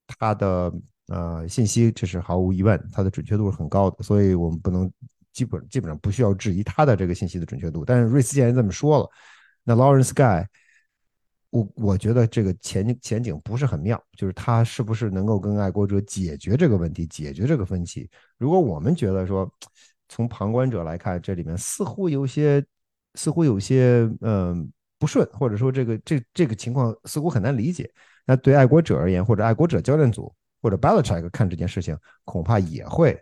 [0.07, 0.73] 他的
[1.09, 4.91] 呃信息这是毫无疑问，他的准确度是很高的，所以我们不能
[5.35, 7.85] 基本基本上不需要质疑他的这个信息的准确度。
[7.85, 9.11] 但是瑞斯既然这么说了，
[9.65, 10.47] 那 Lawrence Guy。
[11.55, 18.11] 我我觉得这个前前景不是很妙，就是他是不是能够跟爱国者解决这个问题，解决这个分歧？
[18.38, 19.49] 如果我们觉得说，
[20.09, 22.61] 从旁观者来看，这里面似乎有些，
[23.14, 27.88] 似乎有些嗯不顺，或者说这个这这个情况似乎很难理解。
[28.27, 33.17] 那对爱国者而言，或者爱国者教练组或者 Belichick 看这件事情，恐怕也会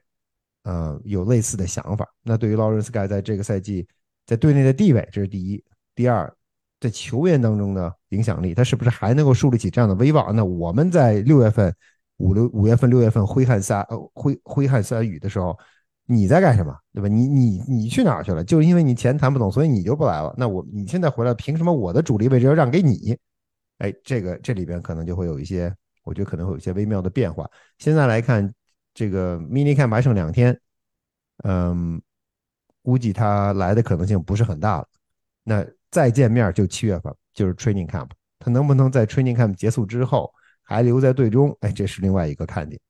[0.62, 2.08] 呃有类似的想法。
[2.22, 3.86] 那对于 Lawrence Guy 在这个赛季
[4.24, 5.62] 在队内的地位，这是第一，
[5.94, 6.34] 第二。
[6.82, 10.34] 在球员当中的影响力，他是不是还能够树立起这样的威望？
[10.34, 11.72] 那我们在六月份，
[12.16, 15.56] 五六五月份、六月份挥汗撒呃挥挥汗洒雨的时候，
[16.06, 16.76] 你在干什么？
[16.92, 17.06] 对吧？
[17.06, 18.42] 你你你去哪儿去了？
[18.42, 20.34] 就因为你钱谈不懂，所以你就不来了。
[20.36, 23.16] 那我你现在回来，凭什么我的主力位置要让给你？
[23.78, 27.48] 哎，这个这里边可能就会有一些，我觉得可能会有一些微妙的变化。
[27.78, 28.52] 现在来看，
[28.92, 30.58] 这个 mini cam 还剩两天，
[31.44, 32.02] 嗯，
[32.82, 34.86] 估计他来的可能性不是很大了。
[35.44, 38.08] 那再见面就七月份，就是 training camp，
[38.40, 40.32] 他能不能在 training camp 结束之后
[40.64, 41.56] 还留在队中？
[41.60, 42.80] 哎，这是另外一个看点。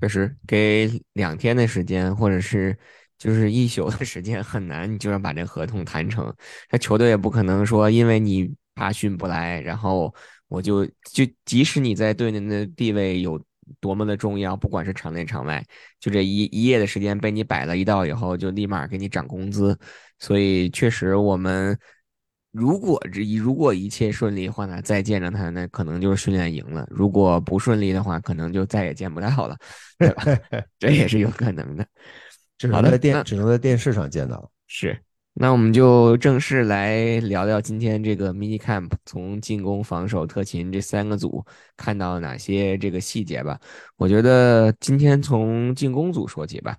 [0.00, 2.76] 确实，给两天的时间，或者是
[3.18, 6.34] 就是一宿的时间，很难你就要把这合同谈成。
[6.70, 10.12] 那球队也不可能说，因为你帕训不来，然后
[10.48, 13.40] 我就就即使你在队内的地位有
[13.78, 15.64] 多么的重要，不管是场内场外，
[16.00, 19.78] 就这一一夜的时间被你摆了一道以后，就立马给你涨工资。
[20.18, 21.78] 所以确实，我们
[22.52, 29.56] 如果这如果一切顺利的话呢，再见着他，那可能就是训练营了；如果不顺利的话，可能就再也见不到了，
[29.98, 30.24] 对吧？
[30.78, 31.86] 这也是有可能的。
[32.58, 34.50] 只能在电只能在电视上见到。
[34.66, 34.98] 是。
[35.32, 41.42] 那我们就正式来聊聊今天这个 mini camp 从进攻、防守、特勤这三个组
[41.76, 43.58] 看到哪些这个细节吧。
[43.96, 46.76] 我觉得今天从进攻组说起吧，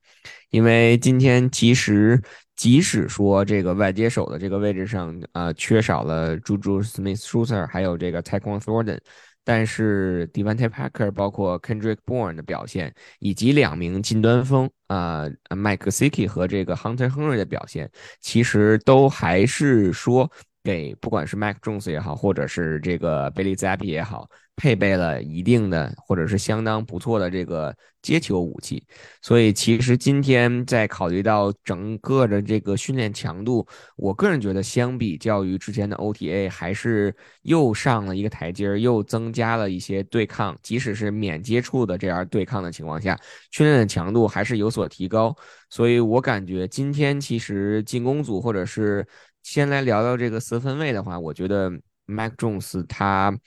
[0.52, 2.22] 因为今天其实
[2.56, 9.00] 即使说这个外接手的这个位置上啊缺少了 Juju Smith-Schuster，还有这个 Tyquan Thornton。
[9.44, 20.32] 但是 Devante Parker 包括 Kendrick Bourne 的表现，以及两名近端锋啊，Mike s i k i 和这个 Hunter Henry 的表现，其实都还是说
[20.64, 24.30] 给不管是 Mac Jones 也好，或者是这个 Billy Zappi 也好。
[24.58, 28.86] 配备了一定的或者是相当不错的这个接球武器，
[29.20, 43.20] 所以其实今天在考虑到整个的这个训练强度，我个人觉得相比较于之前的 OTA 还是又上了一个台阶儿，又增加了一些对抗，即使是免接触的这样对抗的情况下，
[43.50, 45.36] 训练的强度还是有所提高。
[45.70, 49.08] 所以我感觉今天其实进攻组或者是
[49.44, 51.72] 先来聊聊这个四分卫的话，我觉得
[52.06, 53.38] Mac Jones 他。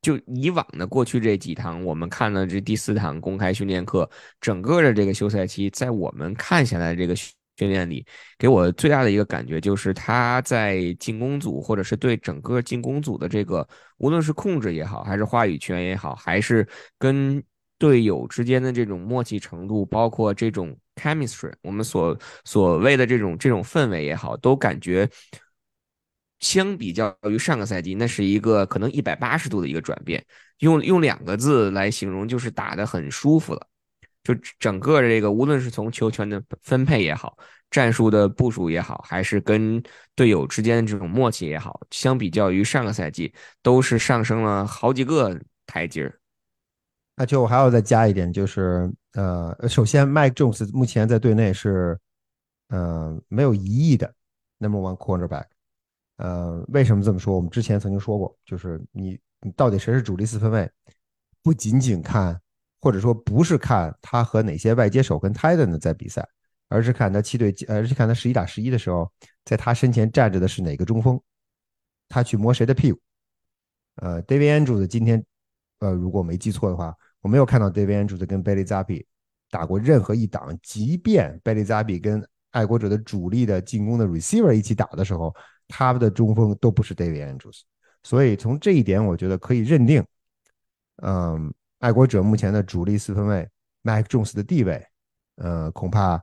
[0.00, 4.08] 就以往的过去这几堂，我们看了这第四堂公开训练课，
[4.40, 8.06] 整个的这个休赛期，在我们看下来这个训练里，
[8.38, 16.64] 给我最大的一个感觉就是他在进攻组或者是对整个进攻组的这个，无论是控制也好，还是话语权也好，还是
[16.96, 17.42] 跟
[17.76, 25.08] 队友之间的这种默契程度，包括这种 chemistry，我们所所谓的这种这种氛围也好，都感觉。
[26.40, 30.24] 相比较于上个赛季，那是一个可能一百八十度的一个转变。
[30.60, 33.66] 用用两个字来形容，就是打得很舒服了。
[34.22, 37.36] 就整个这个，无论是从球权的分配也好，
[37.72, 39.82] 战术的部署也好，还是跟
[40.14, 46.20] 队友之间的这种默契也好，相比较于上个赛季，都是上升了好几个台阶儿。
[47.18, 51.98] 那就我还要再加一点，就是呃，首先，Mike Jones 目前在队内是
[52.68, 54.14] 呃没有疑义的
[54.58, 55.46] Number One Cornerback。
[56.18, 57.34] 呃，为什么这么说？
[57.34, 60.70] 我们之前曾经说过，就是你你到底谁是主力四分卫，
[61.42, 62.40] 不仅仅看，
[62.80, 66.24] 或者说不是看他和哪些外接手跟 Titan 在比赛，
[66.68, 69.10] 而是看他七队，而是看他十一打十一的时候，
[69.44, 71.20] 在他身前站着的是哪个中锋，
[72.08, 73.00] 他去摸谁的屁股。
[73.96, 75.24] 呃，David Andrews 今天，
[75.80, 79.04] 呃，如果没记错的话，我没有看到 David Andrews 跟 Bailey Zappi
[79.50, 85.34] 打过任何一档，即便 Bailey Zappi 跟爱国者的主力的进攻的 receiver 一起打的时候。
[85.70, 87.60] 他们的中锋都不是 David Andrews，
[88.02, 90.02] 所以从这一点，我觉得可以认定，
[91.02, 93.46] 嗯，爱国者目前的主力四分卫
[93.82, 94.82] Mike Jones 的地位，
[95.36, 96.18] 呃，恐怕，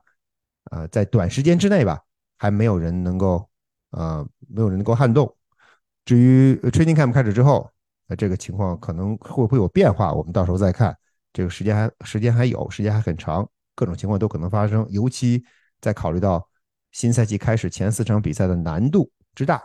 [0.72, 2.02] 呃，在短时间之内吧，
[2.36, 3.48] 还没有人能够，
[3.90, 5.32] 呃，没有人能够撼动。
[6.04, 7.70] 至于 Training Camp 开始之后，
[8.06, 10.96] 那，这个情况可能会不会有变化，我们到时候再看。
[11.32, 15.44] 这个时间还时间还有，时间还很长，各种情况都可能发生，尤其
[15.80, 16.48] 在考虑到
[16.92, 19.10] 新赛季开始前四场比赛的难度。
[19.34, 19.62] 之大，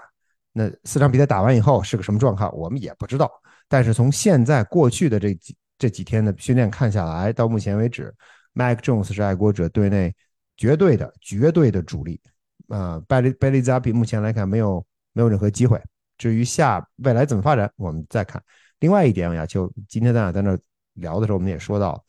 [0.52, 3.32] 那四场比赛打完以后是个什么状况，我们也不知道。
[3.70, 8.14] 但是从现在过去的这几这几天的训练看下来，到目前为止
[8.54, 10.14] ，Mike Jones 是爱国者队内
[10.58, 12.20] 绝对的绝对的主力。
[12.68, 15.82] 啊，Bailey Bailey Zappi 目前来看没有没有任何机会。
[16.22, 18.42] 至于下未来怎么发展，我们再看。
[18.80, 20.56] 另外一点呀，就今天咱俩在那
[20.94, 22.04] 聊的时候，我们也说到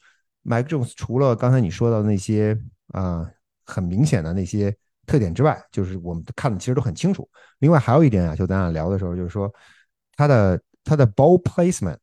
[0.44, 3.31] ，Mike Jones 除了刚才你说到的那些啊
[3.64, 4.77] 很明显的那些。
[5.05, 7.29] 特点之外，就是我们看的其实都很清楚。
[7.59, 9.53] 另外还有一点啊，就咱俩聊的时候，就是说
[10.16, 11.96] 他的他的 ball placement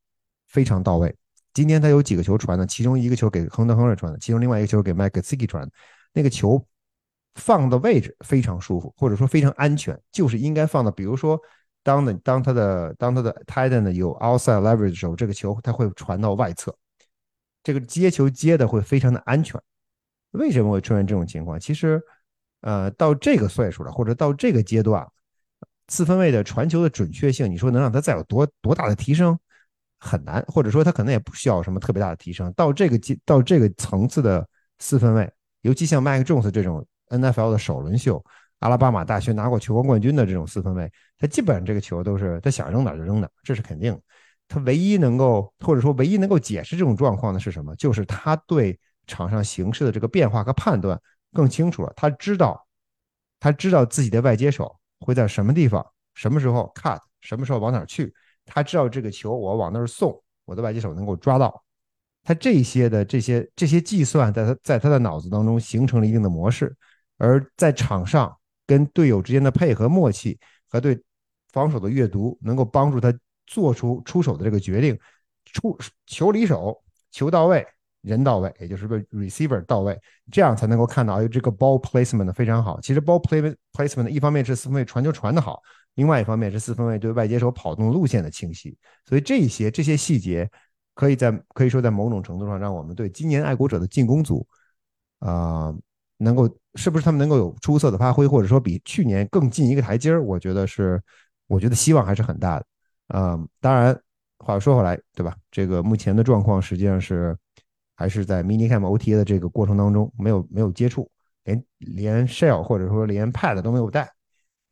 [0.50, 1.16] 非常到位。
[1.54, 5.72] 今天他有几个球传的，其中一个球给亨德亨瑞传的，其中另外一个球给麦克斯基传的。
[6.12, 6.64] 那个球
[7.36, 10.92] 放的位置非常舒服，或者说非常安全，就是应该放的。
[10.92, 11.40] 比如说，
[11.84, 16.76] 当的当他的当他的 t i t a n 有 outside leverage 的时候，这个球他会传到外侧。
[17.62, 19.60] 这个接球接的会非常的安全。
[20.32, 21.60] 为什么会出现这种情况？
[21.60, 22.02] 其实，
[22.62, 25.06] 呃，到这个岁数了，或者到这个阶段，
[25.88, 29.38] 四分卫的传球的准确性，你说能让他再有多多大的提升，
[30.00, 32.52] 很难，或者说他可能也不需要什么特别大的提升。
[32.54, 34.48] 到这个阶到这个层次的
[34.80, 35.30] 四分卫，
[35.62, 38.24] 尤其像麦克 Jones 这种 NFL 的首轮秀，
[38.60, 44.00] 阿拉巴马大学拿过球王冠军的这种四分卫，他基本上这个球都是他想扔哪就扔哪，这是肯定。
[44.48, 47.76] 他唯一能够或者说唯一能够解释这种状况的是什么？
[47.76, 51.00] 就是他对场上形势的这个变化和判断
[51.34, 51.94] 更清楚了。
[51.96, 52.66] 他知道，
[53.40, 58.14] 他知道自己的外接手会在什么地方、什么时候 cut、什么时候往哪去。
[58.46, 61.64] 他知道这个球我往那儿送，我的外接手能够抓到。
[62.24, 66.76] 他这些的这些这些计算，在他在他的脑子当中形成了一定的模式，
[67.18, 68.36] 而在场上
[68.70, 70.38] 跟队友之间的配合默契
[70.70, 71.02] 和对
[71.52, 73.12] 防守的阅读，能够帮助他。
[73.52, 74.96] 做出出手的这个决定，
[75.44, 76.80] 出球离手，
[77.10, 77.66] 球到位，
[78.02, 80.00] 人到位，也就是个 receiver 到位，
[80.32, 82.80] 这样才能够看到，哎，这个 ball placement 非常好。
[82.80, 85.64] 其实 ball play placement 一方面是四分卫传球传的好，
[85.96, 88.78] 另外一方面是四分卫对外接手跑动路线的清晰。
[89.08, 90.48] 所以这些这些细节，
[90.94, 94.46] 可以在可以说在某种程度上让我们对今年爱国者的进攻组，
[95.18, 95.74] 啊，
[96.18, 100.24] 能够是不是他们能够有出色的发挥，或者说比去年更进一个台阶儿？
[100.24, 101.02] 我觉得是，
[101.48, 102.66] 我觉得希望还是很大的。
[103.08, 104.00] 嗯，当然，
[104.38, 105.36] 话说回来，对吧？
[105.50, 107.36] 这个目前的状况实际上是
[107.96, 111.10] 还是在 mini Camp OTA 的这个过程当中，没有没有接触，
[111.44, 114.10] 连连 shell 或者说连 pad 都没有带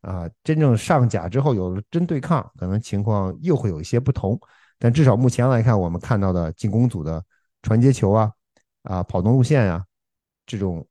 [0.01, 0.29] 啊。
[0.43, 4.39] 真正上甲之后有了真对抗，可能情况又会有一些不同。
[4.77, 7.23] 但至少目前来看，我们看到的进攻组的
[7.63, 8.31] 传接球啊
[8.83, 9.83] 啊跑动路线呀，
[10.45, 10.87] 这种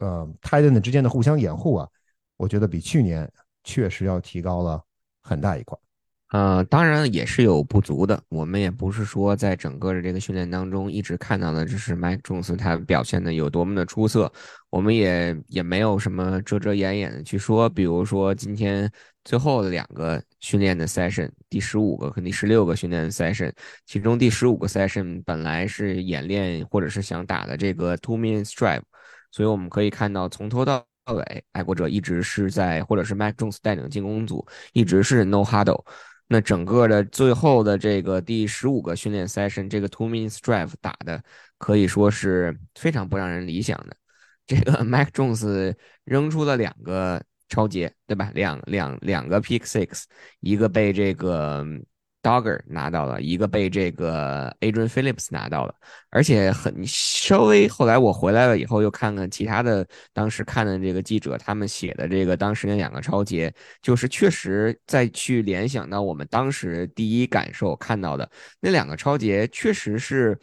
[0.00, 1.88] 呃 t i t a n 之间的互相掩护啊，
[2.36, 3.30] 我觉得比去年
[3.64, 4.82] 确实要提高了
[5.22, 5.76] 很大一块。
[6.30, 8.20] 呃，当然也是有不足的。
[8.28, 14.30] 我们也不是说在整个的这个训练当中一直看到的，就是 Mike Jones 他表现的有多么的出色。
[14.68, 18.90] 我们也也没有什么遮遮掩掩的去说，比如说今天
[19.24, 23.52] 最后的两个训练的 session，第十五个和第十六个训练的 session，
[23.86, 28.82] 其中第十五个 session 本来是演练或者是想打的这个 two minutes drive，
[29.36, 30.82] 所以我们可以看到从头到
[31.14, 35.84] 尾，爱国者一直是在，或者是 Mike Jones 带领进攻组一直是 no huddle。
[36.26, 41.22] 那整个的最后的这个第十五个训练 session，这个 two minutes drive 打的
[41.58, 43.94] 可以说是非常不让人理想的。
[44.46, 48.32] 这个 Mac Jones 扔出了两个超节，对吧？
[48.34, 50.04] 两两两个 pick six，
[50.40, 51.62] 一个被这个。
[52.26, 55.72] Dogger 拿到了一个，被这个 Adrian Phillips 拿到了，
[56.10, 70.36] 而且很稍微后来我回来了以后，又看看其他的当时看的这个记者他们写的这个当时那两个超节，就是确实再去联想到我们当时第一感受看到的那两个超节，确实是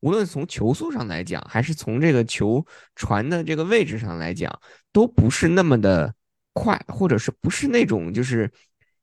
[0.00, 4.52] 无论从球速上来讲，还是从这个球传的这个位置上来讲，
[4.92, 6.12] 都不是那么的
[6.52, 8.50] 快，或者是不是那种就是。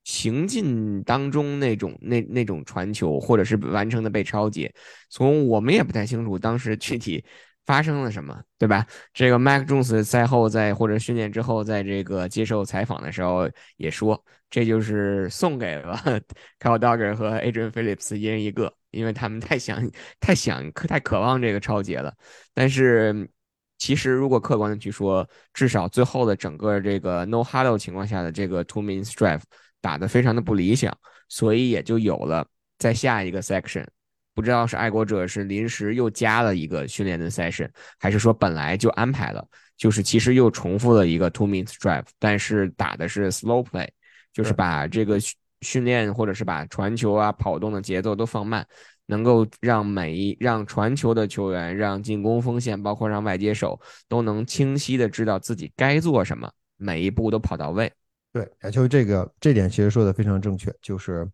[0.06, 4.74] 行进当中那种那那种传球，或者是完成的被超解，
[5.10, 7.26] 从我们也不太清楚当时具体
[7.66, 8.86] 发生了什么，对吧？
[9.14, 16.00] 这个 Mac Jones 赛后在或者训练之后，在这个接受采访的时候也说，这就是送给了
[16.62, 19.82] Kyle Duggar 和 Adrian Phillips 一人一个，因为他们太想
[20.20, 22.14] 太想太渴望这个超解了。
[22.54, 23.28] 但是
[23.80, 29.42] 其实如果客观的去说，至少最后的整个这个 No Huddle 情况下的这个 Two Minutes Drive。
[29.86, 30.92] 打得非常的不理想，
[31.30, 32.44] 所以也就有了
[32.80, 33.86] 在下一个 section，
[34.34, 37.70] 不知道是爱国者是临时又加了一个训练的 session，
[38.00, 43.88] 还是说本来就安排了，就是其实又重复了一个 two minutes drive，但是打的是 slow play，
[44.34, 45.20] 就是把这个
[45.62, 48.66] 训练或者是把传球啊跑动的节奏都放慢，
[49.06, 57.94] 能够让每一让传球的球员、让进攻锋线，包括让外接手都能清晰的知道自己该做什么，每一步都跑到位。
[58.36, 61.26] 对，亚秋这个这点其实说的非常正确，就是，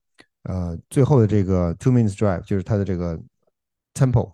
[0.43, 3.19] 呃，最后的这个 two minutes drive 就是他的这个
[3.95, 4.31] tempo，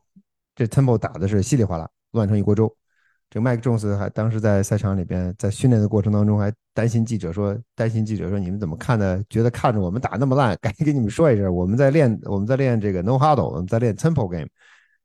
[0.54, 2.70] 这 tempo 打的是稀里哗啦，乱成一锅粥。
[3.30, 9.24] 这个麦克琼斯还当时在赛场里边，在训练的过程当中还担心记者说，担心记者说你们怎么看的？
[9.30, 14.46] 觉得看着我们打那么烂，赶紧给你们说一声，我们在练，我们在练这个 no huddle，我们在练 tempo game。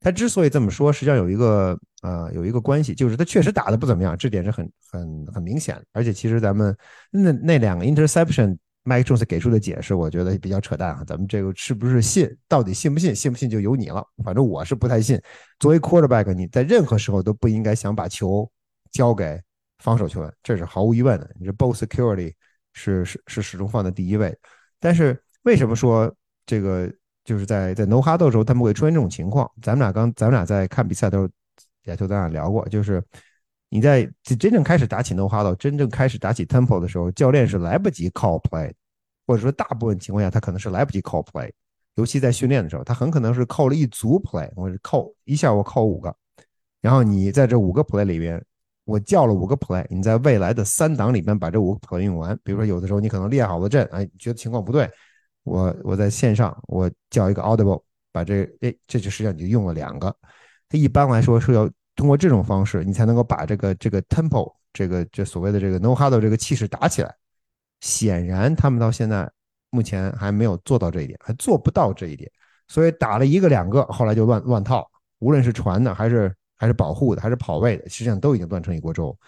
[0.03, 5.81] 他之所以这么说，实际上有一个呃有一个关系，就是他确实打的不怎么样，这点是很很很明显。
[5.93, 6.77] 而且其实咱们
[7.11, 11.05] 那那两个 interception，Mike Jones 给出的解释，我觉得比较扯淡啊。
[11.07, 12.29] 咱们这个是不是信？
[12.49, 13.15] 到底信不信？
[13.15, 14.05] 信不信就由你了。
[14.25, 15.21] 反正我是不太信。
[15.61, 18.51] 作为 quarterback，你在任何时候都不应该想把球
[18.91, 19.41] 交给
[19.79, 21.31] 防守球员，这是毫无疑问的。
[21.39, 22.33] 你这 ball security
[22.73, 24.37] 是是是始终放在第一位。
[24.81, 26.13] 但是为什么说
[26.45, 26.93] 这个
[27.25, 29.51] 就是在在 no huddle 的时候，他们会出现这种情况。
[29.61, 31.31] 咱们俩刚咱们俩在看比赛的时候，
[31.85, 33.03] 亚秋咱俩聊过，就是
[33.69, 38.73] 你在真正开始打起 no huddle，真正开始打起 tempo 的时候，教练是来不及 call play，
[39.27, 41.51] 或者说大部分情况下他可能是来不及 call play，
[41.95, 46.15] 尤其在训练的时候，他很可能是扣了一组 play，我是扣一下我扣五个，
[46.81, 48.43] 然后你在这五个 play 里边。
[48.85, 52.37] 我叫了五个 play，你在未来的三档里边把这五个 play 用完。
[52.43, 54.91] 比如说有的时候你可能列好了阵，哎，觉得情况不对，
[55.45, 57.83] 我我在线上我叫一个 audible，
[58.13, 60.15] 把这哎这就实际上你就用了两个。
[60.69, 67.15] 它一般来说是要通过这种方式，你才能够把这个这个 tempo 这个这所谓的这个 no huddle 这个气势打起来。
[67.81, 69.31] 显然他们到现在
[69.71, 72.31] 目前还没有做到这一点，还做不到这一点，
[72.69, 74.89] 所以打了一个两个，后来就乱乱套，
[75.19, 76.35] 无论是传的还是。
[76.55, 79.19] 还是保护的，还是跑位的，实际上都已经乱成一锅粥。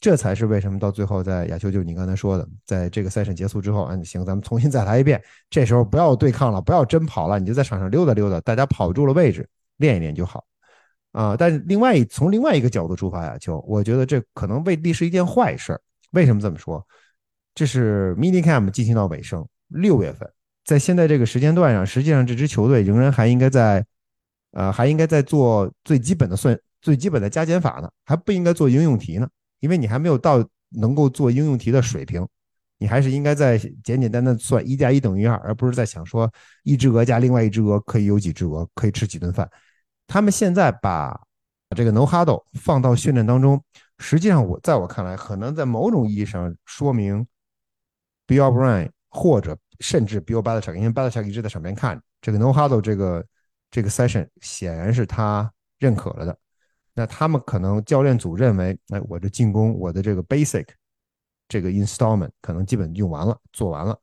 [0.00, 5.22] 这才是为什么到最后，在亚秋就是你刚才说的，在这个赛程结束之后，嗯，行，咱们重新再来一遍。
[5.50, 9.46] 这时候不要对抗了，不要真跑了，你就在场上溜达溜达，大家跑住了位置，
[9.76, 10.44] 练一练就好。
[11.12, 15.78] 啊，但是另外一从另外一个角度出发，亚秋，我觉得这可能未必是一件坏事。
[16.12, 16.84] 为什么这么说？
[17.54, 20.26] 这是 mini camp 进行到尾声，六月份，
[20.64, 23.84] 在现在这个时间段上，实际上这支球队仍然还应该在，
[24.52, 26.58] 呃，还应该在做最基本的算。
[26.80, 29.28] 最基本的加减法呢，还不应该做应用题呢，
[29.60, 32.26] 因为你还没有到能够做应用题的水平，
[32.78, 36.30] 你还是应该在简简单单算一加一等于二，而不是在想说
[36.62, 39.48] 一只鹅加另外一只鹅可以有几只鹅，可以吃几顿饭。
[40.06, 41.20] 他们现在把
[41.76, 43.62] 这个 no huddle 放到训练当中，
[43.98, 47.26] 实际上我在我看来，可能在某种意义上说明
[48.26, 53.24] Bill O'Brien 或者甚至 Bill Belichick，因为 Belichick 一直在场边看这个 no huddle 这个
[53.70, 56.36] 这个 session，显然是他认可了的。
[57.00, 60.66] 那他们可能教练组认为，哎，我的进攻，我的这个 basic
[61.48, 63.98] 这个 installment 可能基本用完了，做完了。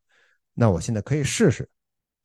[0.56, 1.70] 那我现在可以试试，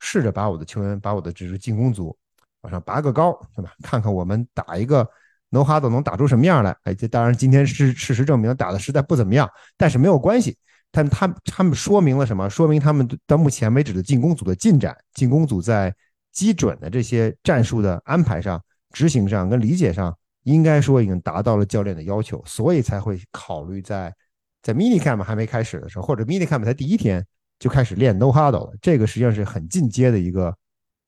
[0.00, 2.16] 试着把我的球员，把我的这支进攻组
[2.62, 3.70] 往上拔个高，对吧？
[3.82, 5.06] 看看我们打一个
[5.50, 6.74] no huddle 能打出什么样来。
[6.84, 9.46] 哎，这当然今天是事实证明打的实在不怎么样，
[9.76, 10.56] 但是没有关系。
[10.90, 12.48] 但他他们说明了什么？
[12.48, 15.94] 说明他们到目前为止的进攻组的进展，进攻组在
[16.32, 18.58] 基准的这些战术的安排上、
[18.90, 20.16] 执行上跟理解上。
[20.44, 24.14] 应该说已经达到了教练的要求，所以才会考虑在
[24.62, 27.24] 在 mini camp 还没开始的时候，或者 mini camp 才第一天
[27.58, 28.72] 就开始练 no huddle 了。
[28.80, 30.54] 这个实际上是很进阶的一个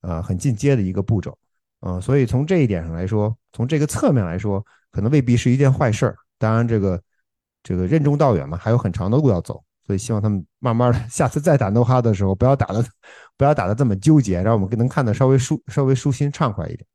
[0.03, 1.37] 呃很进阶的一个步骤，
[1.80, 6.16] 嗯，所以从这一点上来说，从这个侧面来说，可能未必是一件坏事儿。
[6.39, 7.01] 当然，这个
[7.62, 12.85] 这个任重道远嘛，还有很长的路要走，所以希望他们慢慢的， 下次再打 no huddle 的时候，不要打的
[13.37, 16.87] 不要打的这么纠结，让我们能看得稍微舒稍微舒心畅快一点。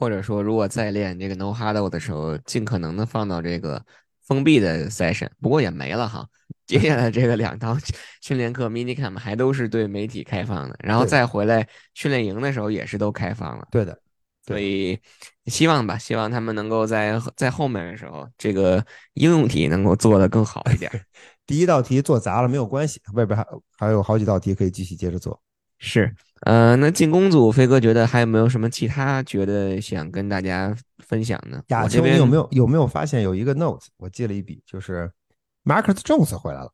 [0.00, 3.84] 或者说，如果再练这个 no huddle 的时候，尽可能的放到这个
[4.22, 6.26] 封闭的 session，不过也没了哈。
[6.66, 7.78] 接下来这个两堂
[8.22, 13.68] 训练课 mini camp 还都是对媒体开放的，然后再回来训练营的时候也是都开放了。
[13.70, 14.00] 对的，
[14.46, 14.98] 所以
[15.44, 18.82] 希望吧，希望他们能够在在后面的时候，这个
[19.14, 20.90] 应用题能够做得更好一点。
[21.44, 23.44] 第一道题做砸了没有关系，外边还
[23.76, 25.38] 还有好几道题可以继续接着做。
[25.82, 31.62] 是，呃，那进攻组飞哥觉得还有没有什么其他觉得想跟大家分享呢？
[31.68, 33.86] 亚秋，你有没有有没有发现有一个 note？
[33.96, 35.10] 我记了一笔，就是
[35.64, 36.70] Marcus Jones 回来了，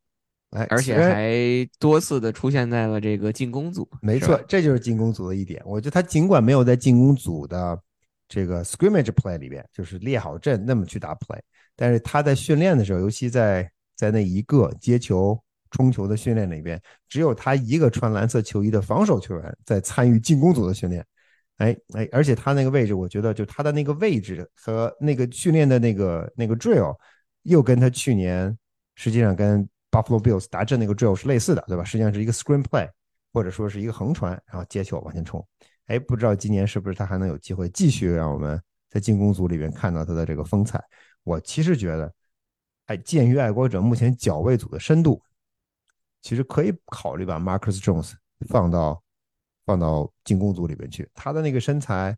[0.50, 1.30] 哎，而且还
[1.78, 3.88] 多次的出现在了这个进攻组。
[4.02, 5.62] 没错，这就是进攻组的一点。
[5.64, 7.80] 我觉得他尽管没有在进攻组的
[8.28, 11.38] 这个 scrimmage play 里边，就是列好阵那么去打 play，
[11.76, 15.40] 但是他在训练的时候，尤其在在那一个接球。
[15.76, 21.04] 冲球的训练里边，只有他一个穿蓝色球衣的防守球员在参与进攻组的训练。
[21.58, 26.94] 哎哎，而且他那个位置，我觉得就他的那个位置和那个训练的那个那个 drill，
[27.42, 28.56] 又跟他去年
[28.94, 31.84] 实际上跟 Buffalo Bills 达阵那个 drill 是类似的，对吧？
[31.84, 32.88] 实际上是一个 screen play，
[33.32, 35.42] 或者说是一个横传，然后接球往前冲。
[35.86, 38.60] 哎，不知道今年是不是他还能有机会继续让我们
[38.90, 40.82] 在进攻组里边看到他的这个风采？
[41.24, 42.12] 我其实觉得，
[42.86, 45.22] 哎，鉴于爱国者目前脚位组的深度。
[46.26, 48.14] 其实可以考虑把 Marcus Jones
[48.48, 49.00] 放到
[49.64, 51.08] 放到进攻组里边去。
[51.14, 52.16] 他的那个身材，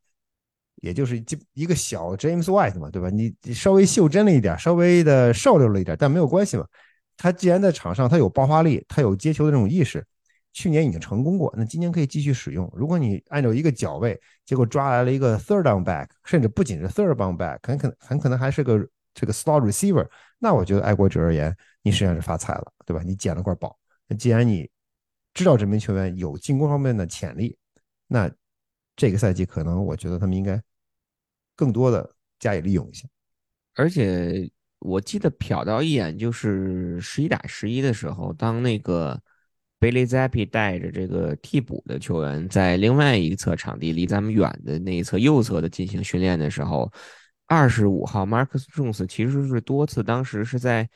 [0.76, 3.10] 也就是一个小 James White 嘛，对吧？
[3.10, 6.66] 你稍微袖珍了一点，稍微的瘦溜了一点，但没有关系嘛。
[7.18, 10.02] 他既然在场上，他有爆发力，他有接球的这种意识，
[10.54, 12.66] 去年已经成功过，那今年可以继续使用。
[12.74, 23.02] 如果你按照一个脚位，结果抓来了一个 third down back，甚至不仅是 third down back，很可能很可能还是个这个 slot receiver，那我觉得爱国者而言，你实际上是发财了，对吧？
[23.04, 23.77] 你捡了块宝。
[24.08, 24.68] 那既然你
[25.34, 27.56] 知道这名球员有进攻方面的潜力，
[28.06, 28.30] 那
[28.96, 30.60] 这个赛季可能我觉得他们应该
[31.54, 33.06] 更多的加以利用一下。
[33.74, 34.50] 而且
[34.80, 39.20] 我记得瞟到一眼，就是十一打十一的时候，当那个
[39.78, 46.90] Bailey Zappi 带着这个替补的球员，在另外一侧场地离咱们远的那一侧右侧的进行训练的时候，
[47.46, 50.88] 二十五号 Marcus Jones 其实是多次当时是在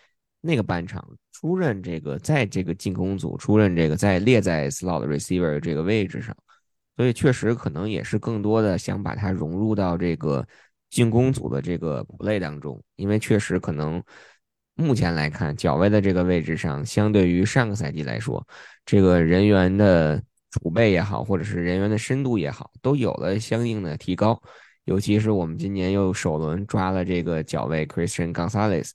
[0.43, 6.37] 那个半场出任这个在这个进攻组出任这个在列在 slot receiver 这个位置上，
[6.97, 10.47] 所以确实可能也是更多的想把它融入到这个
[10.91, 14.03] 进攻组的这个 play 当中，因为确实可能。
[14.75, 18.45] 目前来看，脚位的这个位置上，相对于上个赛季来说，
[18.87, 20.21] 这个人员的
[20.51, 24.43] 储备也好，或者是人员的深度也好，都有了相应的提高。
[24.85, 28.91] 尤其是我们今年又首轮抓了这个脚位 Christian Gonzalez，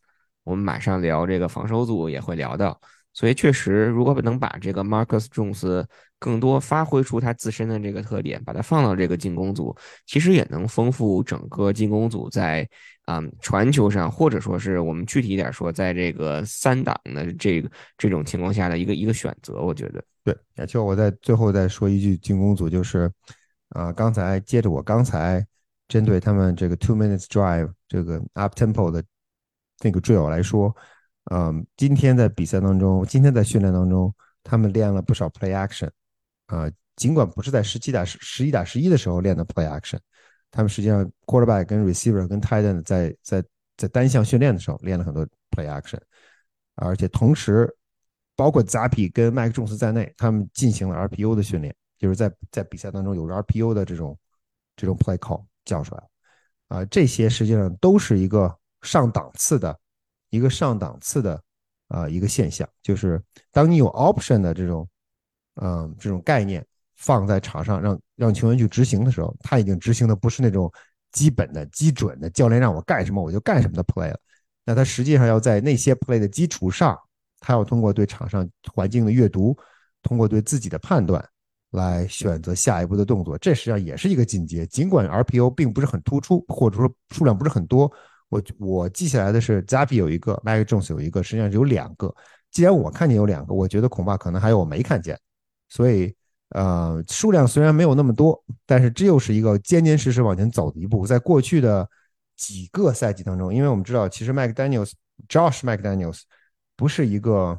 [0.47, 2.79] 我们马上聊这个防守组也会聊到。
[3.13, 5.83] 所以确实，如果能把这个 Marcus Jones
[6.19, 9.75] 更多发挥出他自身的这个特点，把它放到这个进攻组，
[10.05, 12.67] 其实也能丰富整个进攻组在
[13.05, 19.55] 啊传球上，或者说是我们具体一点说，在这个三档的这个这种情况下的一个一个选择。
[19.61, 23.11] 我觉得，对，也就，我在最后再说一句，进攻组就是
[23.69, 25.43] 啊，刚才接着我刚才
[25.87, 29.03] 针对他们这个 two minutes drive 这个 up tempo 的
[29.81, 30.75] 那个 drill 来说。
[31.29, 34.13] 嗯，今天在比赛当中，今天在训练当中，
[34.43, 35.89] 他们练了不少 play action，
[36.45, 39.99] 啊，尽管不是在十七打十、十一打十一的时候练的 play action，
[40.51, 43.43] 他们实际上 quarterback 跟 receiver 跟 tight end 在在
[43.75, 45.99] 在单项训练的时候练了很多 play action，
[46.75, 47.69] 而且同时，
[48.37, 54.17] 包括 Zappy 跟麦克琼斯在内，他们进行了 RPO 的训练，就是在在比赛当中有 RPO 的这种
[54.77, 56.03] 这种 play call 叫出来，
[56.69, 58.57] 啊，这些实际上都是一个
[58.87, 59.77] 上档次的。
[60.29, 61.41] 一个上档次的
[61.87, 63.17] 啊一个现象，就是
[63.49, 64.85] 当你有 option 的这种
[65.55, 66.61] 嗯这种概念
[66.97, 70.69] 放在场上，让让球员去执行的时候，他已经执行的不是那种
[71.13, 74.19] 基本的基准的教练让我干什么我就干什么的 play 了。
[74.65, 76.99] 那他实际上要在那些 play 的基础上，
[77.39, 79.57] 他要通过对场上环境的阅读，
[80.03, 81.25] 通过对自己的判断
[81.71, 83.37] 来选择下一步的动作。
[83.37, 87.89] 这实际上也是一个进阶，尽管 RPO 并不是很突出，或者说数量不是很多。
[88.29, 92.13] 我我记下来的是，Zappy 有一个，Mac Jones 有一个，实际上有两个。
[92.51, 95.17] 既然我看见有两个，我觉得恐怕可能还有我没看见。
[95.69, 96.13] 所以，
[96.49, 101.07] 呃，数量虽然没有那么多，但是这又是一个坚坚实实往前走的一步。
[101.07, 101.87] 在过去的
[102.35, 106.21] 几个赛季当中，因为我们知道，其实 McDaniel，Josh mc daniels
[106.75, 107.57] 不是一个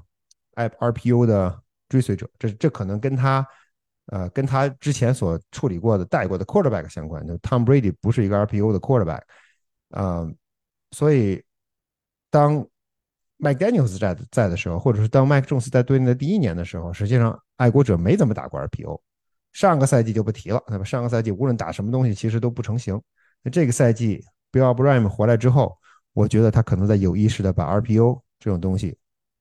[0.55, 3.47] RPO 的追随者，这这可能跟他，
[4.07, 7.27] 呃，跟他之前所处理过的带过的 Quarterback 相关。
[7.27, 9.23] 就 Tom Brady 不是一个 RPO 的 Quarterback，
[9.91, 10.29] 啊。
[10.91, 11.43] 所以，
[12.31, 12.67] 当
[13.39, 19.01] McDaniel's 在在的时候，或者是当 Mike Jones 在队内的第一年的时候，实际上爱国者没怎么打过 RPO。
[19.53, 20.85] 上个赛季就不提了，对吧？
[20.85, 23.01] 上个赛季无论打什么东西，其实都不成型。
[23.43, 25.77] 那这个赛季 Bill Brim 回来之后，
[26.13, 28.97] 我觉得他可能在有意识的把 RPO 这种东西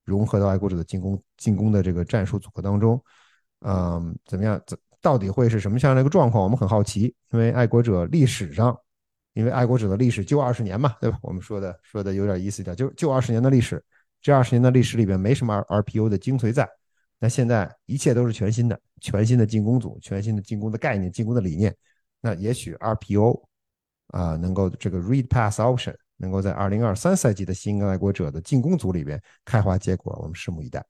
[0.06, 3.02] 融合到爱国者的进攻进攻的这个战术组合当中。
[3.62, 4.62] 嗯，怎么样？
[4.66, 6.44] 怎到底会是什么样的一个状况？
[6.44, 8.78] 我们很好奇，因为爱国者历史上。
[9.38, 11.20] 因为爱国者的历史就二十年嘛，对吧？
[11.22, 13.80] 我们说的说的有点意思点，就就二十年的历史，
[14.20, 16.68] 这二十年的历史里边没什么 R P O 的精髓在。
[17.20, 21.76] 那现在一切都是全新的，全新的进攻组，全新的进攻的概念，进攻的理念。
[22.20, 23.48] 那也许 R P O
[24.08, 30.84] 啊，能够这个 Read Pass Option 能够在二零二三赛季的新爱国者的进攻组里边开花结果，我们拭目以待。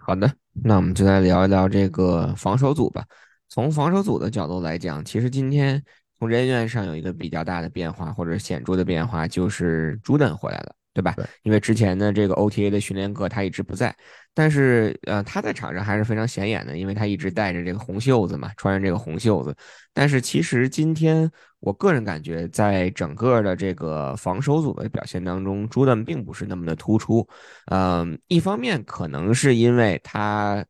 [0.00, 3.04] 好的，那我们就来聊一聊这个防守组吧。
[3.48, 5.80] 从防守组的角度来讲，其实今天。
[6.18, 11.14] 从人员上有一个比较大的变化或者显著的变化，就是朱登回来了，对吧？
[11.42, 13.94] 因为之前的这个 OTA 的训练课他一直不在，
[14.32, 19.54] 但是呃他在场上还是非常显眼的，因为他一直带着这个红袖子嘛，穿着这个红袖子。
[19.92, 27.26] 但是其实今天我个人感觉，在整个的这个防守组的表现当中，朱登并不是那么的突出。
[27.70, 30.64] 嗯，一方面可能是因为他。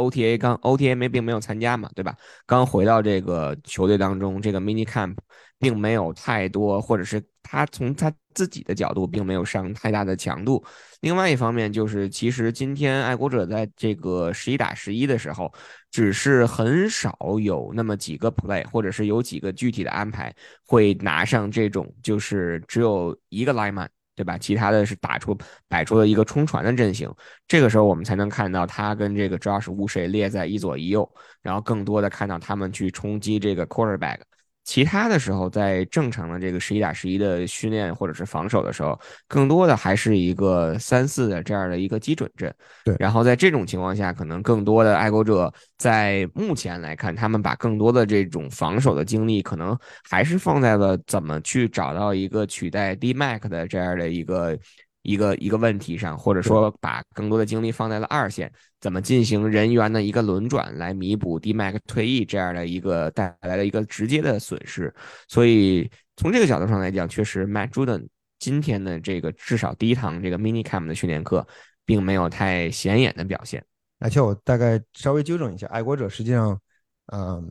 [0.00, 2.16] OTA 刚 OTA 没并没有参加嘛，对吧？
[2.46, 5.16] 刚回到这个球队当中，这个 mini camp
[5.58, 10.64] 并没有太多，或者是他从他自己的角度并没有上太大的强度。
[11.00, 15.52] 另外一方面就是，其实今天爱国者在这个十一打十一的时候，
[15.90, 20.34] 只是很少有那么几个 play，或者是有几个具体的安排
[20.66, 23.88] 会拿上这种，就是只有一个 lineman。
[24.20, 24.36] 对吧？
[24.36, 25.34] 其他的是打出
[25.66, 27.10] 摆出了一个冲传的阵型，
[27.48, 31.10] 这个时候我们才能看到他跟这个 Joshua 列在一左一右，
[31.40, 34.18] 然后更多的看到他们去冲击这个 quarterback。
[34.64, 42.54] 其他的时候，在正常的这个十一打十一的训练或者是防守的时候，更多的还是一个三四的这样的一个基准阵。
[42.84, 49.76] 对，然后在这种情况下，可能更多的爱国者在目前来看，他们把更多的这种防守的精力，可能
[50.08, 54.56] 还是放在了怎么去找到一个取代 D Mac 的这样的一个
[55.02, 64.94] 一个一个问题上，或者说把更多的精力放在了二线，怎么进行人员的一个轮转来弥补 D Mac 退役这样的一个带来的一个直接的损失。
[65.28, 68.06] 所以从这个角度上来讲，确实 Matt Juden
[68.38, 71.46] 今天的这个至少第一堂这个 Mini Camp 的训练课，
[71.84, 73.64] 并没有太显眼的表现。
[73.98, 76.60] 而且我大概稍微纠正一下，爱国者实际上，
[77.06, 77.20] 嗯。
[77.22, 77.44] 呃，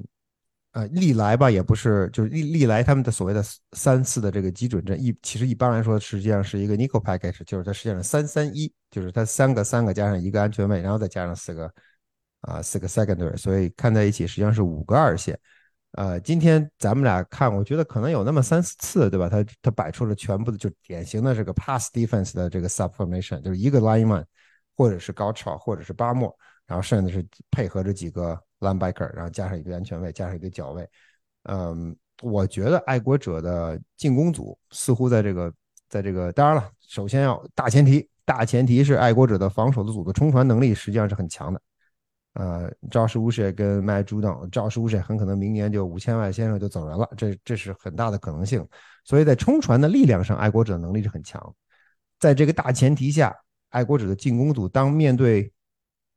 [0.71, 11.73] 呃历来吧也不是，就是历历来他们的所谓的三次的这个基准阵一，其实一般来说实际上是一个 nickel package，就是它实际上三三一，就是它三个三个加上一个安全位，然后再加上四个
[12.41, 15.39] 啊四个 secondary，所以看在一起实际上是五个二线。
[15.93, 19.27] 呃，今天咱们俩看，我觉得可能有那么三四次，对吧？
[19.27, 24.23] 他他摆出了全部的就典型的这个 pass defense 的这个 subformation，就是一个 lineman，
[24.75, 26.31] 或者是高超，或者是巴莫，
[26.67, 28.39] 然后剩下的是配合着几个。
[28.59, 30.87] linebacker，然后加上一个安全位，加上一个脚位，
[31.43, 35.53] 嗯，我觉得爱国者的进攻组似乎在这个，
[35.87, 41.61] 在这个，当然了，首先要大前提，大前提是爱国者的防守的组的冲传能力实际上是很强的。
[42.33, 48.65] 呃，赵师吴雪跟麦朱等，赵师吴雪很可能明年就五千万先生就走人了，这这是很大的可能性。
[49.03, 51.55] 所以在冲传的力量上，爱国者的能力是很强。
[52.19, 53.35] 在这个大前提下，
[53.69, 55.51] 爱国者的进攻组当面对。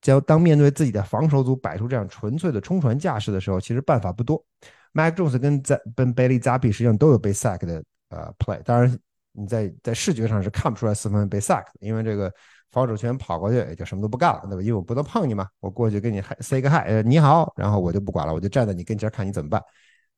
[0.02, 4.44] 将当面对自己的防守组摆出这样纯粹的冲传架势的时候，其实办法不多。
[4.92, 8.98] Mac Jones 跟在跟 Bailey Zappi 实际上都有被 sack 的呃 play，当然
[9.32, 12.30] 你在在视觉上是看不出来四分卫被 sack 的，因为这个
[12.70, 14.60] 防守球员跑过去也就什么都不干了，对吧？
[14.60, 19.62] 因为我不能碰你嘛，我过去跟你 say 个 hi，呃你好，然后我就不管了，我就站在你跟前看你怎么办。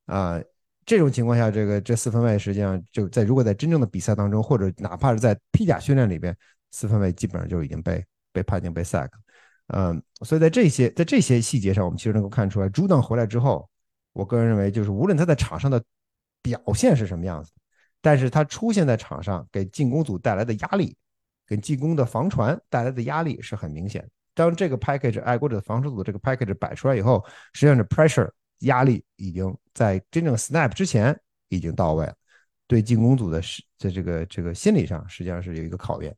[0.07, 0.41] 啊，
[0.85, 6.35] 这种情况下，这个这四分卫实际上就在如果在真正的比赛当中，或者哪怕是在披甲训练里边，
[6.71, 9.07] 四分卫基本上就已经被被判定被 sack。
[9.67, 13.67] 嗯，所以在这些在这些细节上，我们其实能够看出来，朱当回来之后，
[14.13, 15.83] 我个人认为，就是无论他在场上的
[16.43, 17.51] 表现是什么样子，
[17.99, 20.95] 但是他出现在场上给进攻组带来的压力，
[21.47, 24.07] 给进攻的防传带来的压力是很明显。
[24.35, 32.13] 当这个 package 爱国者的防守组这个 package 摆出来以后，实际上是 pressure 压力已经在真正 snap 之前已经到位了，
[32.67, 36.15] 对进攻组的是在这个这个心理上实际上是有一个考验，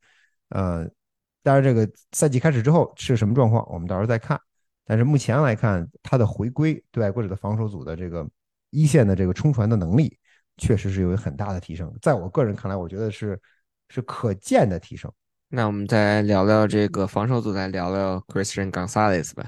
[0.50, 0.86] 呃。
[1.48, 4.38] 当然，这个赛季开始之后是什么状况，我们到时候再看。
[4.86, 8.28] 但是目前来看，他的回归对爱国者的防守组的这个
[8.70, 10.18] 一线的这个冲传的能力，
[10.58, 11.90] 确实是有一很大的提升。
[12.02, 13.40] 在我个人看来，我觉得是
[13.88, 15.10] 是可见的提升。
[15.48, 19.46] 那我们再聊聊这个防守组，再聊聊 Christian Gonzalez 吧，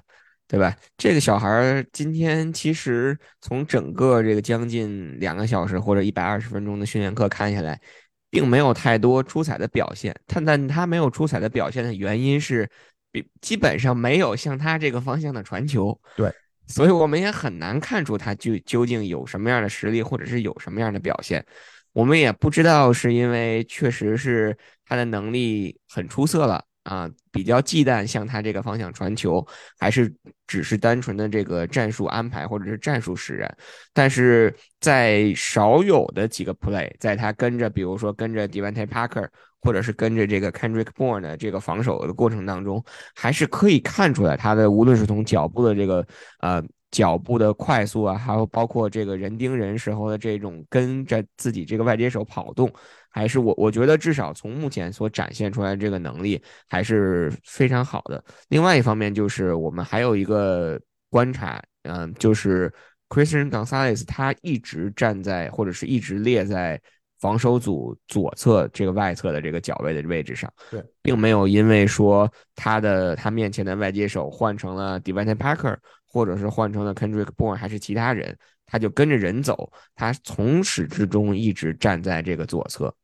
[0.47, 0.73] 对吧？
[0.97, 7.81] 这个小孩今天其实从整个这个将近两个小时或者一百二十分钟的训练课看下来。
[8.30, 12.69] 并没有太多出彩的表现，他但他没有出彩的表现的原因是，
[13.11, 15.99] 比基本上没有向他这个方向的传球。
[16.15, 16.32] 对，
[16.67, 21.45] 所以我们也很难看出他就究竟有什么样的实力，或者是有什么样的表现。
[21.93, 26.63] 我们也不知道是因为确实是他的能力很出色了。
[26.84, 29.45] 啊，比较忌惮向他这个方向传球，
[29.77, 30.11] 还是
[30.49, 33.57] 只是单纯的这个战术安排或者是战术使然？
[33.93, 39.27] 但是在少有的几个 play，在他跟着，比如说跟着 Devante Parker，
[39.61, 42.83] 或者是跟着这个 Kendrick Bourne 的这个防守的过程当中，
[43.15, 46.05] 还是可以看出来他的无论是从脚步的这个
[46.39, 46.63] 呃。
[46.91, 52.67] 脚步的快速啊，还有包括这个人盯人时候的这种跟着自己这个外接手跑动，
[53.10, 58.24] 还是我我觉得至少从目前所展现出来这个能力还是非常好的。
[58.49, 60.80] 另外一方面就是我们还有一个
[61.10, 62.72] 观察，嗯，就是
[63.10, 66.80] Christian Gonzalez 他一直站在或者是一直列在
[67.20, 75.78] 防守组左侧这个外侧的这个脚位的位置上，对，并没有因为说他的他面前的外接手换成了 Devante Parker。
[76.12, 78.36] 或者是换成了 Kendrick Bourne 还是其他人，
[78.70, 82.95] 他就跟着人走，他从始至终一直站在这个左侧。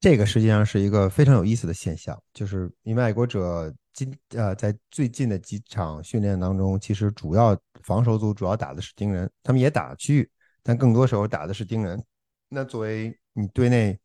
[0.00, 10.30] 这个实际上是一个非常有意思的现象，就是因为爱国者今呃在最近的几场训练当中，其实主要防守组主要打的是盯人，他们也打区域，
[10.62, 12.02] 但更多时候打的是盯人。
[12.48, 13.98] 那作为你队内，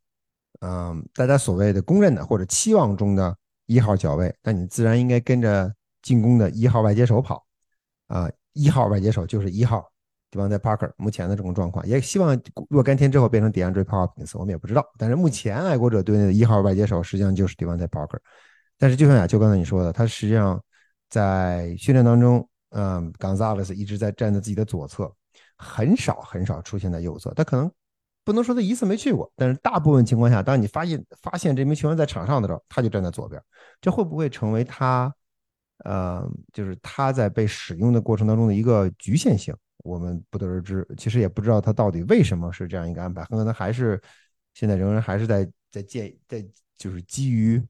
[0.60, 3.36] 嗯，大家所谓的公认的或者期望中的
[3.66, 7.46] 一号脚位，那你自然应该跟着进攻的一号外接手跑，
[8.08, 8.30] 啊。
[8.58, 9.86] 一号外接手就是一号，
[10.36, 10.50] 对吧？
[10.50, 12.38] 在 Parker 目前的这种状况，也希望
[12.70, 14.86] 若干天之后变成 DeAndre p o p k i n s 我们也不知道。
[14.98, 18.20] 但是目前爱国者队内的一号外接手实际上就是 d e v o n t e Parker。
[18.78, 20.62] 但是就像亚秋刚才你说的，他实际上
[21.10, 25.10] 在训练当中，嗯，Gonzalez 一直在站在自己的左侧，
[25.58, 27.34] 很少很少出现在右侧。
[27.34, 27.72] 他可能
[28.26, 33.42] 不能说他一次没去过，但是大部分情况下，当你发现发现这名球员在场上的时候，他就站在左边。
[33.80, 35.14] 这会不会成为他？
[35.84, 39.54] 呃，就是他在被使用的过程当中的一个局限性，
[39.86, 40.86] 我们不得而知。
[40.98, 44.02] 其实也不知道他到底为什么是这样一个安排，很可能还是
[44.54, 46.46] 现在仍然还是在在建在
[46.78, 47.62] 就是基于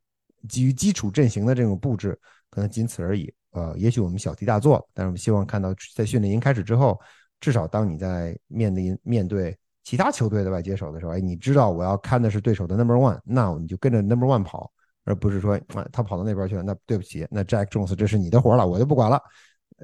[0.47, 2.17] 基于基础阵型的这种布置，
[2.49, 3.31] 可能仅此而已。
[3.51, 6.99] 呃，也许我们小题大做，但是我们希望看到在训练营开始之后，
[7.39, 14.71] 至少当你在面临面对其他球队的外接手的时候，哎，你知道我要看的是对手的 number one，那你就跟着 number one 跑，
[15.03, 19.21] 而不是说啊他跑到那边去了，那对不起，那 Jack Jones 这是你的活了，我就不管了。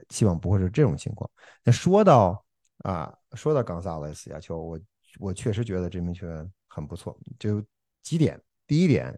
[0.10, 1.30] 希望不会是这种情况。
[1.64, 2.44] 那说到
[2.84, 4.80] 啊，说到冈萨雷斯亚球，我
[5.20, 7.64] 我确实觉得这名球员很不错，就
[8.02, 8.40] 几点。
[8.66, 9.18] 第一点，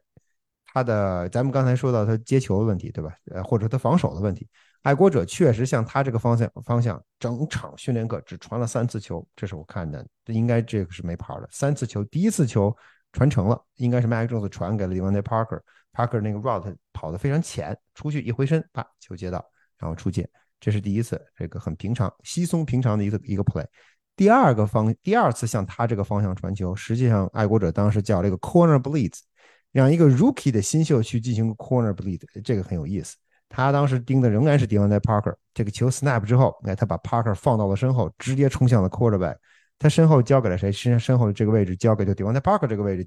[0.66, 3.16] 他的咱们刚才说到他接球的问题，对吧？
[3.32, 4.50] 呃，或者他防守的问题，
[4.82, 11.48] 爱国者确实向他这个方向方向，整场训练课只传了三次球，这是我看的，这应该这个是没跑的。
[11.52, 12.76] 三次球，第一次球
[13.12, 19.46] 传成了，应该是麦克斯传给了 Devontae Parker，Parker 那个 route 跑得非常浅，出去一回身，啪，球接到，
[19.78, 20.28] 然后出界。
[20.64, 23.66] 这是第一次，这个很平常、稀松平常的一个一个 play。
[24.16, 29.20] 第二个方，第二次向他这个方向传球，实际上爱国者当时叫了一个 corner blitz，
[29.74, 33.18] 让一个 rookie 的新秀去进行 corner blitz，这个很有意思。
[33.50, 39.36] 他当时盯的仍然是 Devonte Parker，这个球 snap 之后，哎，他把 Parker 放到了身后，直接冲向了 quarterback。
[39.78, 40.72] 他身后交给了谁？
[40.72, 43.06] 身身后的这个位置交给就 Devonte Parker 这个位置，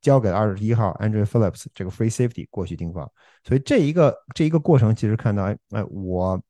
[0.00, 3.06] 交给了二十一号 Andrew Phillips 这个 free safety 过去盯防。
[3.44, 6.40] 所以这一个这一个过程，其实看到，哎哎，我。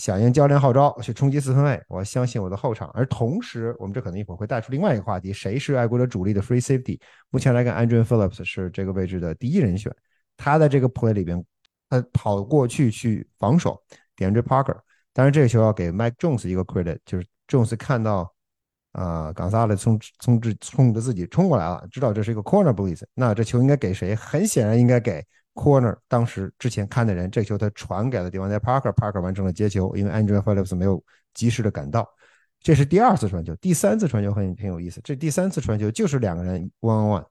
[0.00, 2.88] 响应教练号召去冲击四分卫，我相信我的后场。
[2.94, 6.98] 而同时，我们这可能一会儿会带出另外一个话题：谁是爱国者主力的 free safety？
[7.28, 9.94] 目前来看，Andrew Phillips 是这个位置的第一人选。
[10.38, 11.44] 他在这个 play 里边，
[11.90, 13.78] 他跑过去去防守，
[14.16, 14.78] 点着 Parker。
[15.12, 18.32] 当然，这个球要给 Mike Jones 一个 credit，就是 Jones 看到
[18.92, 24.14] 啊，冈萨雷冲冲着冲着自己冲过来了，知道这是一个 corner blitz，那这球应该给谁？
[24.14, 25.22] 很显然应该给。
[25.60, 31.04] Corner 当时之前看的人，这球他传给了地方在 Parker，Parker 完成了接球，因为 Andrew Phillips 没有
[31.34, 32.08] 及时的赶到。
[32.60, 35.02] 这是第二次传球，第三次传球很很有意思。
[35.04, 37.26] 这第三次传球就是两个人 one on one，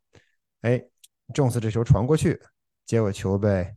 [0.62, 0.80] 哎
[1.34, 2.40] ，Jones 这球传过去，
[2.86, 3.76] 结果球被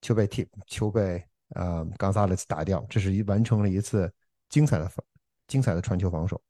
[0.00, 4.12] 球被踢，球被呃 Gonzalez 打掉，这是一完成了一次
[4.48, 4.90] 精彩的
[5.46, 6.42] 精彩的传球防守。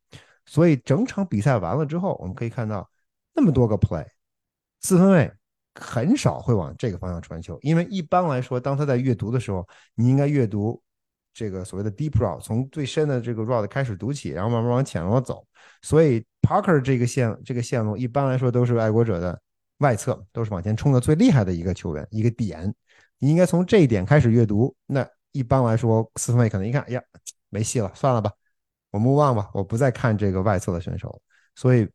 [0.46, 2.90] 所以整场比赛完了之后，我们可以看到
[3.34, 4.06] 那么多个 play，
[4.80, 5.30] 四分卫。
[5.74, 9.66] 很少会往这个方向传球，因为一般来说，当他在阅读的时候，
[9.96, 10.80] 你应该阅读
[11.32, 15.44] 这个所谓的 deep rod，从最深的这个 rod 开始读起，然后慢慢往浅路走。
[15.82, 19.40] 所以 Parker 这个线这个线路一般来说都是爱国者的
[19.78, 22.72] 外侧，都是往前冲的最厉害的一个球员一个点。
[23.18, 24.74] 你应该从这一点开始阅读。
[24.86, 27.02] 那一般来说，四分卫可能一看，哎呀，
[27.50, 28.30] 没戏了，算了吧，
[28.90, 31.20] 我们忘吧，我不再看这个外侧的选手。
[31.56, 31.88] 所以。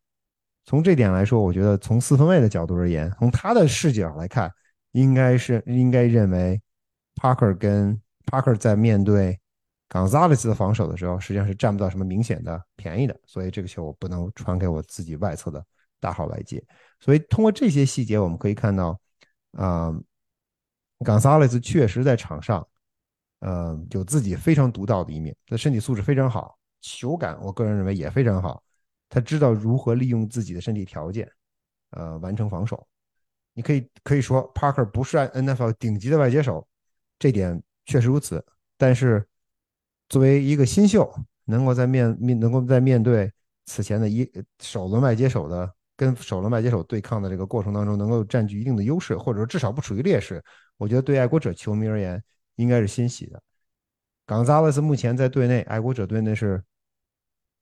[0.70, 4.54] 从这点来说，我觉得从四分卫的角度而言，从他的视角来看，
[4.92, 6.62] 应该是应该认为
[7.16, 9.40] ，Parker 跟 Parker 在面对
[9.90, 13.20] Gonzalez 的防守的时候，实际上是占不到什么明显的便宜的。
[13.26, 15.66] 所以这个球我不能传给我自己外侧的
[16.00, 16.64] 大号外接。
[17.00, 18.96] 所以通过这些细节，我们可以看到，
[19.54, 19.92] 啊
[21.00, 22.68] ，Gonzalez 确实在场上，
[23.40, 28.62] 呃，有自己非常独到的一面，他身体素质非常好，球感我个人认为也非常好。
[29.10, 31.28] 他知道如何利用自己的身体条件，
[31.90, 32.88] 呃，完成防守。
[33.54, 36.66] 你可以可以说，Parker 不是 NFL 顶级的外接手，
[37.18, 38.46] 这点确实如此。
[38.78, 39.26] 但是，
[40.08, 41.12] 作为一个新秀，
[41.46, 43.30] 能够在面面能够在面对
[43.66, 50.42] 此前的一首轮外接手的跟首轮外接手对抗的这个过程当中，能够占据一定的优势，或者说至少不处于劣势，
[50.78, 52.24] 我觉得对爱国者球迷而言
[52.56, 53.42] 应该是欣喜的。
[54.28, 56.64] 冈萨雷斯目前在队内，爱国者队内是。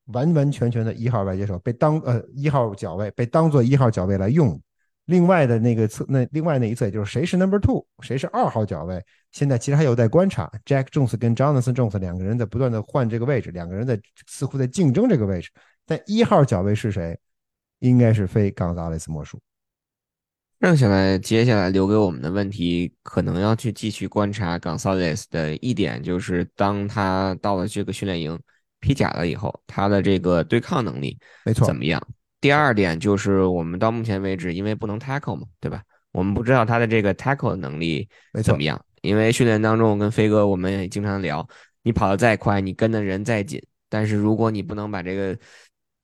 [0.08, 4.60] 完完全全的一号外接手被当呃一号脚位被当做一号脚位来用，
[5.06, 10.52] 另外的那个侧那另外那一侧也就是谁是 number two 谁是二号脚位，现在其实还有待观察。
[10.66, 15.50] Jack Jones 跟 Jonathan Jones 两个人在不断的换这个位置，两个人在似乎在竞争这个位置。
[15.86, 17.18] 但一号脚位是谁，
[17.80, 19.40] 应该是非冈萨雷斯莫属。
[20.62, 28.40] 剩下来接下来留给我们的问题，可能要去继续观察冈萨雷斯的一点，就是当他到了这个训练营。
[28.88, 32.02] 披甲了以后，他的这个对抗能力没错怎么样？
[32.40, 35.84] 第二点就是我们到目前为止，因为不能 tackle 嘛，对吧？
[36.14, 38.08] 我们不知道他的这个 tackle 能力
[38.42, 38.82] 怎么样。
[39.02, 41.46] 因为训练当中我跟飞哥我们也经常聊，
[41.84, 45.38] 你跑得再快，你跟的人再紧，但是如果你不能把这个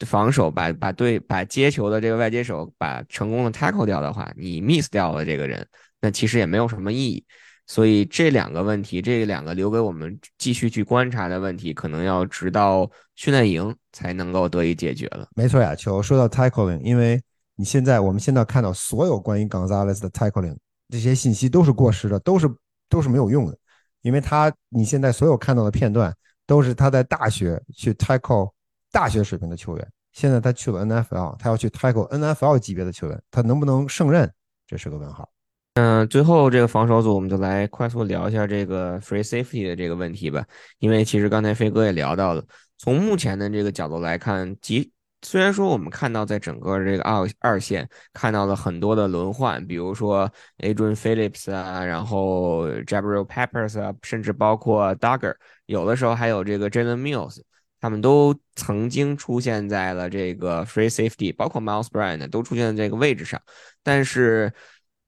[0.05, 5.65] 防守把把对把接球的这个外接手把成功的 tackle 掉的话，你 miss 掉了这个人，
[6.01, 7.25] 那其实也没有什么意义。
[7.73, 15.27] 所以这两个问题，这两个留给我们继续去观察的问题，可能要直到训练营才能够得以解决了。
[15.35, 17.19] 没错呀，球说到 tackling，因为
[17.55, 20.55] 你现在我们现在看到所有关于 Gonzalez 的 tackling
[20.89, 22.47] 这些信息都是过时的，都是
[22.87, 23.57] 都是没有用的，
[24.03, 26.15] 因为他你现在所有看到的片段
[26.45, 28.51] 都是他在大学去 tackle
[28.91, 34.31] 大学水平的球员，现在他去了 NFL，他要去 tackle NFL 级别的球员，他能不能胜任，
[34.67, 35.27] 这是个问号。
[35.75, 40.45] 嗯，最后这个防守组，我们就来快速聊一下这个 free safety 的这个问题吧。
[40.77, 42.45] 因为其实刚才飞哥也聊到了，
[42.77, 44.91] 从目前的这个角度来看，即
[45.23, 55.33] 虽然说我们看到在整个这个二二线看到了很多的轮换，比如说 Adrian Phillips 啊，然后 Jabril Peppers 啊，甚至包括 Duggar，
[55.65, 57.41] 有的时候还有这个 Jalen Mills，
[57.81, 63.41] 他们都曾经出现在了这个 free safety，包括 Miles Bryant 都出现在这个位置上，
[63.81, 64.53] 但是。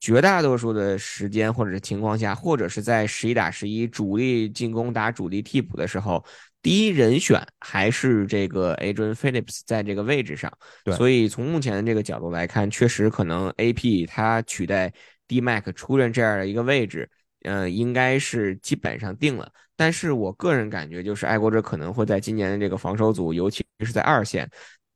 [0.06, 6.24] 绝大多数的时间或者是情况下，或者是在十一打十一主力进攻打主力替补的时候，
[6.62, 10.56] 第一人选还是这个 Adrian Phillips 在这个位置上。
[10.84, 14.93] 对，所以从目前的这个角度来看，确实可能 AP 他取代
[15.28, 17.10] D Mac 出任这样的一个位置，
[17.41, 19.51] 嗯，应该是基本上定了。
[19.76, 24.47] 但是我个人感觉，就是爱国者可能会在今年的这个防守组，尤其是在二线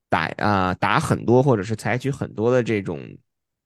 [0.07, 3.01] 打啊打很多，或者是采取很多的这种。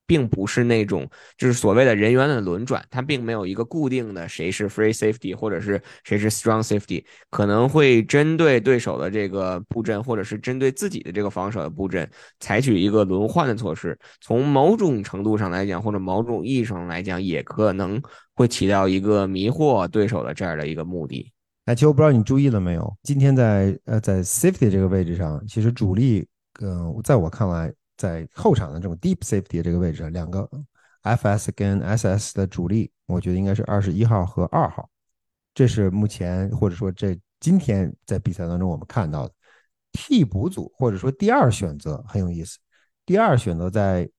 [0.05, 13.97] 并不是那种就是所谓的人员的轮转，它并没有一个固定的谁是 free safety 或者是谁是 strong safety，可能会针对对手的这个布阵，或者是针对自己的这个防守的布阵，采取一个轮换的措施。
[14.19, 18.01] 从某种程度上来讲，或者某种意义上来讲，也可能
[18.35, 21.31] 会起到一个迷惑对手的这样的一个目的。
[21.65, 26.27] 哎，其实我不知道你注意了没有，今天在呃在 safety 这个位置上，其实主力，
[26.61, 27.73] 嗯，在我看来。
[27.95, 30.49] 在后场的这种 deep safety 这个位置，两个
[31.03, 34.89] FS 跟 SS 的主力，我觉得应该是二十一号和二号。
[35.53, 39.33] 这是目前或者说这今天在比赛当中我们看到的
[39.91, 42.57] 替补组，或者说第二选择很有意思。
[43.05, 44.09] 第二选择在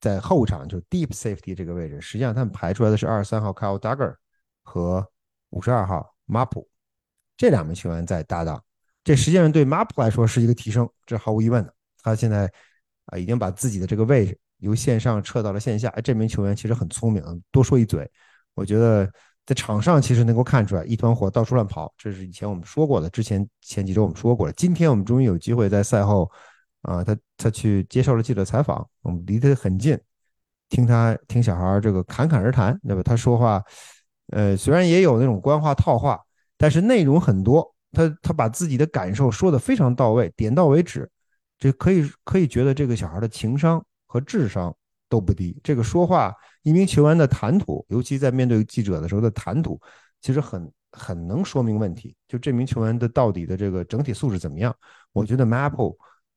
[0.00, 4.14] 在后场就 deep safety 这个位置，实际上他们排出来的是二十三号 Kyle Duggar
[4.62, 5.04] 和
[5.50, 6.64] 五十二号 Map，
[7.36, 8.62] 这两名球员在搭档。
[9.02, 11.74] 这实际上对 Map 来说是一个提升，这毫无疑问的。
[12.02, 12.52] 他现在。
[13.06, 15.88] 啊，已经把自己的这个位置由线上撤到了线下。
[15.90, 17.22] 哎，这名球员其实很聪明。
[17.50, 18.10] 多说一嘴，
[18.54, 19.10] 我觉得
[19.46, 21.92] 在场上其实能够看出来一团火，到处乱跑。
[21.98, 24.52] 这是以前我们说过的，之前前几周我们说过了。
[24.52, 26.30] 今天我们终于有机会在赛后，
[26.82, 29.98] 啊，他他去接受了记者采访，我们离得很近，
[30.68, 33.02] 听他听小孩这个侃侃而谈，对吧？
[33.02, 33.62] 他说话，
[34.32, 36.18] 呃，虽然也有那种官话套话，
[36.56, 37.74] 但是内容很多。
[37.92, 41.08] 他他把自己的感受说的非常到位，点到为止。
[41.58, 44.74] 这可以可以觉得这个小孩的情商和智商
[45.08, 45.58] 都不低。
[45.62, 49.80] 这个说话，一名球员的谈吐，尤其在面对记者的时候的谈吐，
[50.20, 52.14] 其实很很能说明问题。
[52.28, 54.74] 就这名球员的到底的这个整体素质怎么样？
[55.12, 55.96] 我觉得 Maple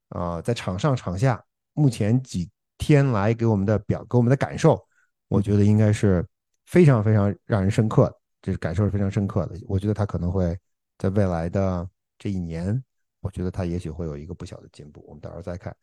[0.10, 1.44] 啊，在场上场下
[1.74, 4.82] 目前几天来给我们的表给我们的感受，
[5.28, 6.26] 我觉得应该是
[6.68, 9.56] 非常非常让人深刻的，这感受是非常深刻的。
[9.68, 10.58] 我觉得他可能会
[10.98, 11.88] 在未来的
[12.18, 12.82] 这一年。
[13.22, 15.76] 我觉得他也许会有一个不小的进步，我们到时候再看。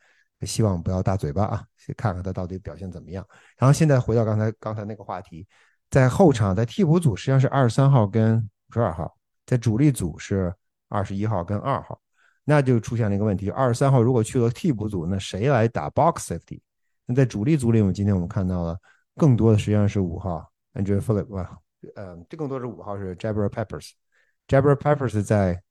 [0.42, 3.26] 希望不要大嘴巴啊，先看看他到底表现怎么样。
[3.56, 5.46] 然后现在回到刚才刚才那个话题，
[5.88, 8.36] 在后场在替补组实际上是二十三号跟
[8.68, 9.16] 五十二号，
[9.46, 10.54] 在主力组是
[10.88, 11.98] 二十一号跟二号，
[12.44, 16.60] 那就出现了一个问题：二十三号如果去了替补组，那谁来打 box safety？
[17.06, 18.78] 那在主力组里，我们今天我们看到了
[19.16, 21.48] 更多的实际上是五号 Andrew Phillips，
[21.94, 25.62] 呃，这更多是五号是 Jabber Peppers，Jabber Peppers 在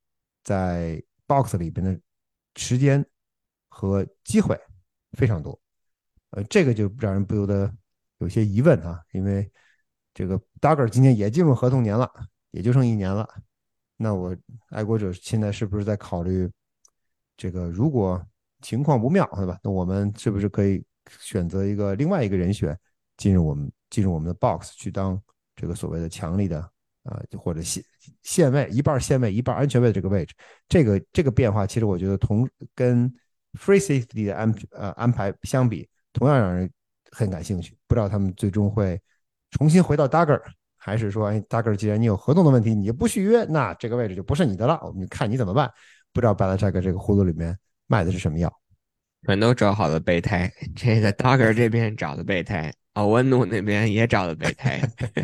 [0.43, 1.03] 在。
[1.27, 1.99] Box 里边的
[2.55, 3.05] 时间
[3.69, 4.59] 和机会
[5.13, 5.59] 非常多，
[6.31, 7.71] 呃，这个就让人不由得
[8.19, 9.51] 有些疑问啊，因为
[10.13, 12.09] 这个 Duggar 今年也进入合同年了，
[12.51, 13.27] 也就剩一年了，
[13.97, 14.35] 那我
[14.69, 16.49] 爱国者现在是不是在考虑
[17.35, 17.69] 这个？
[17.69, 18.23] 如果
[18.61, 19.59] 情况不妙，对吧？
[19.63, 20.83] 那我们是不是可以
[21.19, 22.77] 选择一个另外一个人选
[23.17, 25.21] 进入我们进入我们的 box 去当
[25.55, 26.72] 这个所谓的强力的？
[27.03, 27.83] 啊，就或者线
[28.21, 30.33] 线位一半线位一半安全位的这个位置，
[30.67, 33.11] 这个这个变化，其实我觉得同跟
[33.59, 36.69] free safety 的安呃安排相比，同样让人
[37.11, 37.77] 很感兴趣。
[37.87, 38.99] 不知道他们最终会
[39.51, 40.41] 重新回到 Dagger，
[40.77, 45.69] 还是说，哎，Dagger，既然你有合同的问题，你就不续约，那这个位置就不是你的了，我们看你怎么办。
[46.13, 48.51] 不知道 b a l a c h 这个葫芦里面卖的是什么药？
[49.25, 54.81] 全都找好了备胎，这个 Dagger 这边找的备胎，奥温努那边也找了备胎。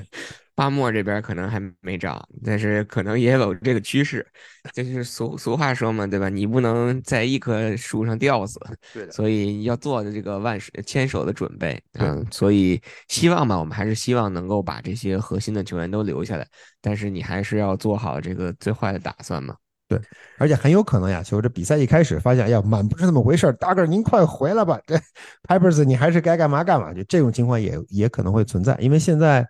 [0.60, 4.28] 巴莫这边可能还没涨，但是可能也有这个趋势，
[4.74, 6.28] 就是俗俗话说嘛，对吧？
[6.28, 8.60] 你不能在一棵树上吊死，
[8.94, 9.12] 对的。
[9.14, 16.46] 所以要做的这个万事牵手的准备，嗯，所以希望吧，我们还是希望能够把这些核心的球员都留下来，
[16.82, 19.56] 但是你还是要做好这个最坏的打算嘛。
[19.88, 19.98] 对，
[20.38, 25.00] 而且很有可能呀，球这比赛一开始发现，哎呀，满不是那么回事儿大个儿您快回来吧，这
[25.48, 29.48] Peppers 你还是该干嘛干嘛，就这种情况也也可能会存在，因为现在。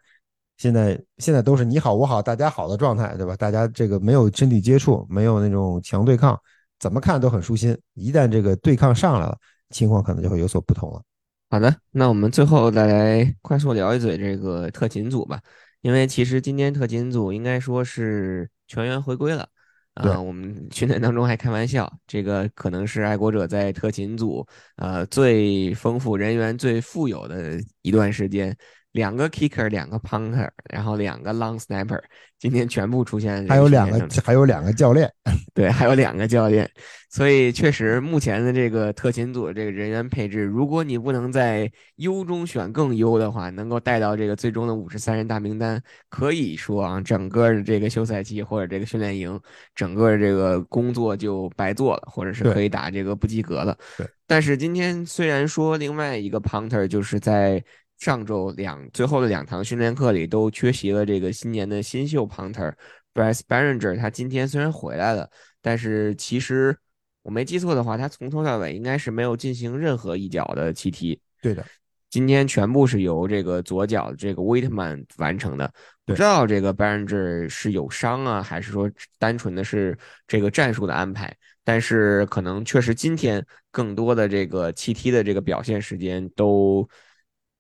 [0.60, 3.34] 现在现在都是你好我好大家好的状态，对吧？
[3.38, 6.38] 大家这个没有身体接触，没有那种强对抗，
[6.80, 7.76] 怎么看都很舒心。
[7.94, 9.38] 一旦这个对抗上来了，
[9.70, 11.02] 情况可能就会有所不同了。
[11.50, 15.40] 好的，那我们最后再来快速聊一嘴这个特勤组吧，
[15.80, 19.48] 因为其实今天特勤组应该说是全员回归了。
[19.96, 24.46] 对，啊，我们训练当中还开玩笑，这个可能是爱国者在特勤组
[24.76, 28.54] 呃最丰富、人员最富有的一段时间。
[28.92, 32.02] 两个 kicker，两个 punter，然后两个 long snapper，
[32.40, 33.48] 今天全部出现。
[33.48, 35.08] 还有两个，还有两个教练，
[35.54, 36.70] 对，还有两个教练。
[37.12, 49.40] 所以确实，目前的这个特勤组这个人员配置，如果你不能在优中选更优的话，能够带到这个最终的五十三人大名单，可以说啊，整个的这个休赛期或者这个训练营，
[49.76, 53.78] 整个这个工作就白做了，或者是可以打这个不及格了。
[53.98, 54.08] 对。
[54.26, 57.64] 但是今天虽然说另外一个 punter 就是在。
[58.00, 62.74] 上周两最后的两堂训练课里都缺席了这个新年的新秀 punter
[63.14, 65.30] Bryce Barringer，他今天虽然回来了，
[65.62, 66.78] 但是其实
[67.24, 71.20] 我没记错的话，他从头到尾应该是没有进行任何一脚的气踢。
[71.42, 71.66] 对的，
[72.10, 75.70] 今天全部是由这个左脚这个 Waitman 完成的。
[76.06, 81.36] 不知道这个 Baringer 是有伤啊，还是说单纯的是这个战术的安排？
[81.66, 86.88] 但是可能确实今天更多的这个气踢的这个表现时间都。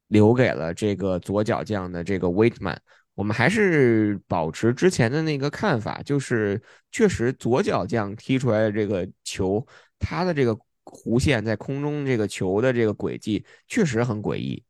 [0.09, 2.77] 留给了这个左脚将的这个 Waitman，
[3.15, 9.65] 我们还是保持之前的那个看法，就是确实左脚将踢出来的这个球，
[9.97, 14.63] 他的这个弧线在空中这个球的这个轨迹确实很诡异。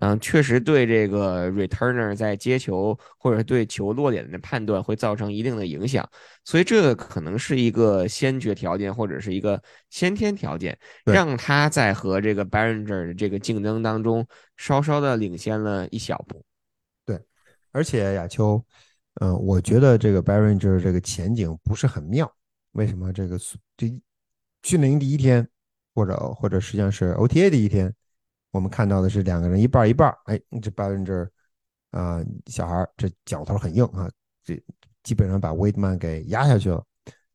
[0.00, 6.04] 嗯，确实对这个 returner 在接球或者对球落点的判断会造成一定的影响，
[6.44, 14.26] 所以这个可能是一个先决条件或者是一个先天条件，让他在和这个 Barringer 的这个竞争当中
[14.56, 16.42] 稍稍的领先了一小步。
[17.06, 17.20] 对，
[17.70, 18.60] 而且亚秋，
[19.20, 22.28] 嗯，我觉得这个 Barringer 这个前景不是很妙。
[22.72, 23.12] 为什么？
[23.12, 23.38] 这个
[23.76, 23.86] 这
[24.64, 25.48] 训练营第一天，
[25.94, 27.94] 或者或者实际上是 OTA 第一天。
[28.54, 31.28] 我们看到的是两个人一半一半，哎，这巴伦这
[31.90, 34.08] 啊小孩这脚头很硬啊，
[34.44, 34.62] 这
[35.02, 36.80] 基本上把威德曼给压下去了。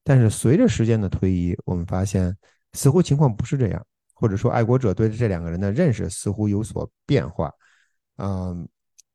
[0.02, 2.34] 但是随着时间的推移，我们发现
[2.72, 7.54] 似乎情况不是这样，或者说爱国者对这两个人的认识似乎有所变化。
[8.16, 8.66] 嗯，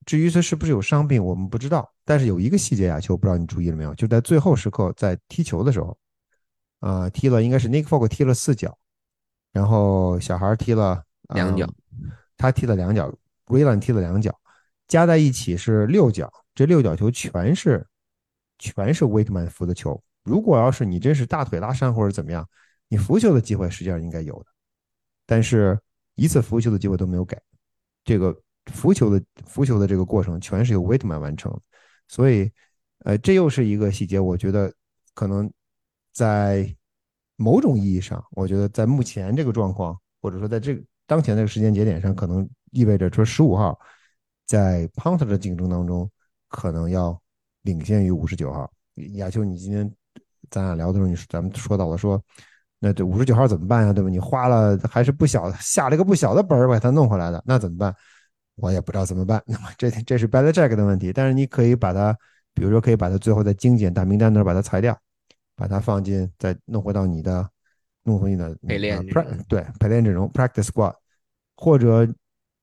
[0.05, 1.91] 至于他是不是有伤病，我们不知道。
[2.05, 3.95] 但是有一个细节啊，球不知道你注意了没有？
[3.95, 5.97] 就在最后时刻在踢球的时候，
[6.81, 8.77] 啊，踢了应该是 Nick Folk 踢了四脚，
[9.53, 11.03] 然后小孩踢了。
[11.29, 11.67] 两脚，
[12.37, 13.09] 他踢了两脚
[13.47, 14.39] r y l a n 踢了两脚，
[14.89, 16.33] 加在一起是六脚。
[16.55, 17.85] 这六脚球全是
[18.59, 20.01] 全是 Waitman 扶的球。
[20.23, 22.49] 如果要是你真是大腿拉伤或者怎么样，
[22.89, 24.47] 你扶球的机会实际上应该有的，
[25.27, 25.79] 但是
[26.15, 27.37] 一次扶球的机会都没有给。
[28.05, 28.35] 这个
[28.67, 31.61] 扶球的扶球的这个过程全是由 Waitman 完成，
[32.09, 32.51] 所以
[33.01, 34.21] 呃，这又是一个细节。
[34.21, 34.73] 我觉得
[35.13, 35.51] 可能
[36.13, 36.75] 在
[37.37, 40.83] 某种意义上，我觉得在目前这个状况，或者说在这个。
[41.07, 43.79] 当前这个时间节点上，可能意味着说十五号
[44.47, 46.11] 在 punter 的竞争当中，
[46.49, 47.21] 可能要
[47.63, 48.71] 领先于五十九号。
[49.15, 49.91] 亚秋，你今天
[50.51, 52.23] 咱俩聊的时候，你咱们说到了说，
[52.79, 53.93] 那这五十九号怎么办呀？
[53.93, 54.09] 对吧？
[54.09, 57.95] 你花了还是不小下了个不小的本儿把它弄回来的，那怎么办？
[58.57, 59.43] 我也不知道怎么办。
[59.47, 62.17] 那么这这是 bad jack 的问题，但是你可以把它，
[62.55, 64.97] 比如说可以把它最后在精简大名单那儿把它裁掉，
[65.57, 67.51] 把它放进再弄回到你的。
[68.05, 69.05] 弄回你的陪练
[69.49, 70.95] 对陪练阵容 practice squad，
[71.57, 72.07] 或者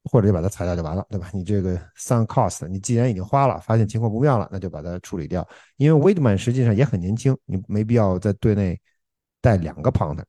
[0.03, 1.29] 或者就把它裁掉就完了，对吧？
[1.33, 5.47] 你这个 sunk cost，你既然已经花了，发现情况不妙了，那就把它处理掉。
[5.77, 8.79] 因为 Waitman 实际上也很年轻，你没必要在队内
[9.41, 10.23] 带两个 punter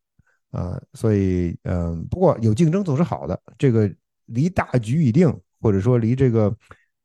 [0.50, 0.80] 啊。
[0.94, 3.38] 所以嗯，不过有竞争总是好的。
[3.58, 3.90] 这个
[4.26, 6.54] 离大局已定，或者说离这个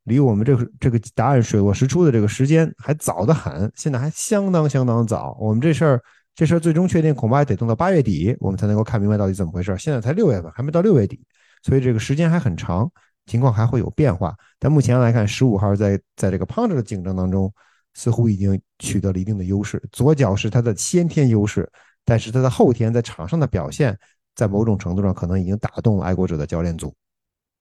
[0.04, 5.38] 离我们这个这个答案水落石出的这个时间还早得很，现在还相当相当早。
[5.42, 6.02] 我们这事儿。
[6.38, 9.76] 这事儿最终确定，恐怕还得等到八月底，我们才能够看明白到底怎么回事。
[9.80, 11.20] 现在才六月份，还没到六月底，
[11.64, 12.88] 所以这个时间还很长，
[13.26, 14.36] 情况还会有变化。
[14.60, 17.52] 但目前来看，十五号在在这个 Punter 的竞争当中，
[17.96, 19.82] 似乎已经取得了一定的优势。
[19.92, 21.68] 左脚是他的先天优势，
[22.06, 23.98] 但是他的后天在场上的表现，
[24.36, 26.94] 在某种程度上可能已经打动了爱国者的教练组。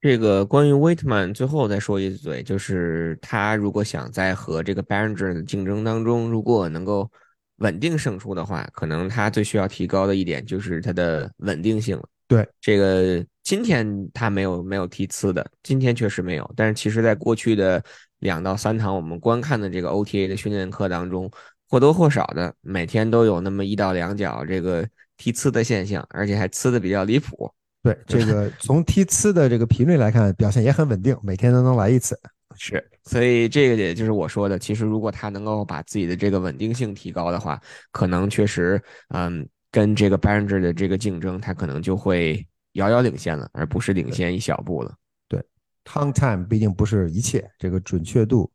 [0.02, 7.10] 这个关于 Waitman 最后再说一嘴，就是他如果想在和这个 banger 的竞争当中，如果能够。
[7.58, 12.08] 稳定胜出的话，可能他最需要提高的一点就是他的稳定性了。
[12.28, 16.52] 对，这个今天他没有没有提次的，今天确实没有。
[16.56, 17.82] 但是其实在过去的
[18.18, 21.30] 两到三堂我们观看的这个 OTA 的训练课当中，
[21.68, 24.84] 或多或少的每天都有那么一到两脚这个
[25.16, 27.48] 踢呲的现象，而且还呲的比较离谱。
[27.82, 32.18] 对，这个从踢呲的这个频率来看，表现也很稳定，每天都能来一次。
[32.54, 44.94] 是，所以这个也就是我说的，其实如果他能够把自己的这个稳定性提高的话，可能确实，嗯，跟这个 Barringer 的这个竞争，他可能就会遥遥领先了，而不是领先一小步了。
[45.28, 45.42] 对
[45.84, 48.50] ，Ton time 毕竟不是一切，这个准确度、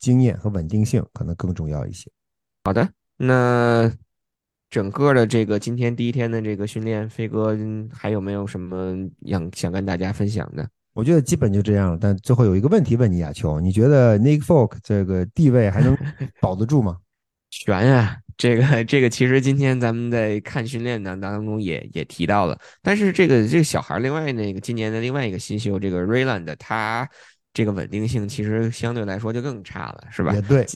[0.00, 2.10] 经验和稳定性可能更重要一些。
[2.64, 3.92] 好的，那
[4.68, 7.56] 整个的这个今天第一天的这个训练，飞哥
[7.92, 10.68] 还有没有什么想想跟大家分享的？
[10.94, 11.98] 我觉得基本就这样了。
[12.00, 15.96] 但最后有一个问题问你，亚秋，你觉得 Nick Folk 这个地位还能
[16.40, 16.96] 保得住吗？
[17.50, 18.18] 悬呀！
[18.36, 27.08] 这个这个，其实今天咱们在看训练当当中也也提到了，但是这个这个小孩，另外那个今年的另外一个新秀，这个 Rayland，他
[27.52, 30.34] 这个稳定性其实相对来说就更差了，是吧？
[30.34, 30.66] 也对。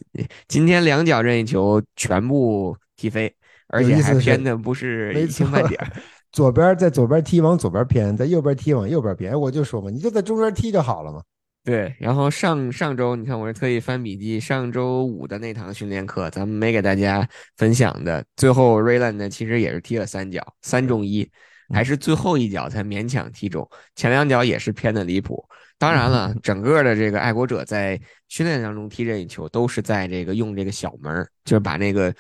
[0.47, 3.35] 今天两脚任意球全部踢飞，
[3.67, 5.81] 而且还偏的不是一星半点。
[6.39, 9.35] 左边在左边踢往左边偏，在右边踢往右边偏。
[9.41, 11.21] 我就说嘛，你就在中间踢就好了嘛。
[11.65, 18.25] 对，然后上上周你看，我是特意翻笔记，上周五的那堂训练课，咱们没给大家分享的。
[18.37, 21.29] 最后 Rayland 呢，其实也是踢了三脚，三中一，
[21.75, 25.45] 还是最后一脚才勉强踢中，前两脚也是偏的离谱。
[25.77, 32.15] 当然了， 整个的这个爱国者在训练当中踢任意球，都是在这个用这个小门，就是把那个。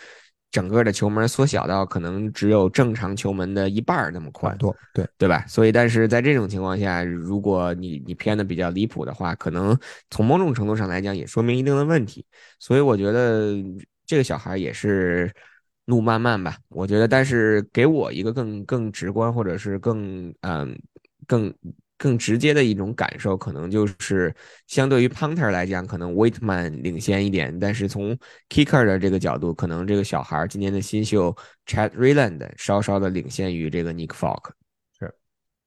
[0.50, 5.44] 整个的球门缩小到可能只有正常球门的一半那么宽，多对对吧？
[5.46, 9.78] 所以，但是在这种情况下，如果你你偏的比较离谱的话，可能
[10.10, 12.24] 从某种程度上来讲，也说明一定的问题。
[12.58, 13.56] 所以，我觉得
[14.06, 15.30] 这个小孩也是
[15.84, 16.56] 路漫漫吧。
[16.68, 20.78] 我觉得，但是给我一个更更直观，或者是更嗯
[21.26, 21.54] 更。
[21.98, 24.34] 更直接的一种感受，可能就是
[24.68, 28.16] 相对于 punter 来讲，可能 Waitman 领先一点，但是从
[28.48, 31.36] kicker 的这个角度，可能这个小孩今年的新秀
[31.66, 34.52] Chad Rayland 稍稍的领先于这个 Nick Falk。
[34.98, 35.12] 是，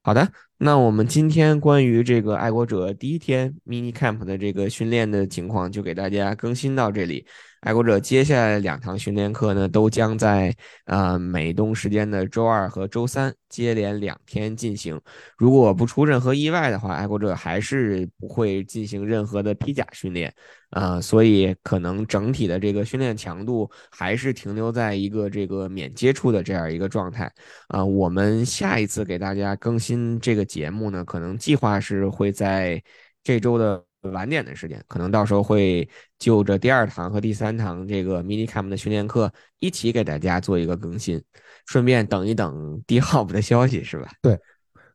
[0.02, 7.28] 好的，那我们今天关于这个爱国者第一天 mini camp 的这个训练的情况，就给大家更新到这里。
[7.62, 10.52] 爱国者接下来两堂训练课呢，都将在
[10.86, 15.00] 呃美东时间的周二和周三接连两天进行。
[15.38, 20.34] 如果不出任何意外的话，爱国者还是不会进行任何的披甲训练，
[20.72, 27.32] 呃，所以可能整体的这个训练强度还是停留在一个这个免接触的这样一个状态。
[27.68, 32.82] 啊，我们下一次给大家更新这个节目呢，可能计划是会在
[33.24, 33.86] 这周的。
[34.02, 35.88] 晚点的时间，可能到时候会
[36.18, 41.22] 就着第二堂和第三堂这个 mini camp 的训练课一起给大家做一个更新，
[41.68, 44.10] 顺便等一等 D Hop 的消息，是吧？
[44.22, 44.40] 对，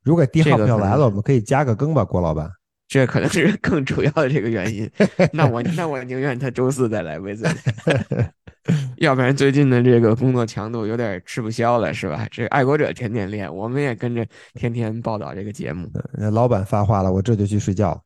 [0.03, 2.51] 如果 D Hop 要来了，我们可以加个更吧，郭老板。
[2.89, 4.89] 这可能是 更主要的这个原因。
[5.33, 7.45] 那我那我宁愿他周四再来，为什
[8.99, 12.27] 要不然最近的这个工作强度有点吃不消了，是吧？
[12.31, 15.91] 这爱国者天天练，我们也跟着天天报道这个节目。
[16.13, 18.01] 那老板发话了，我这就去睡觉。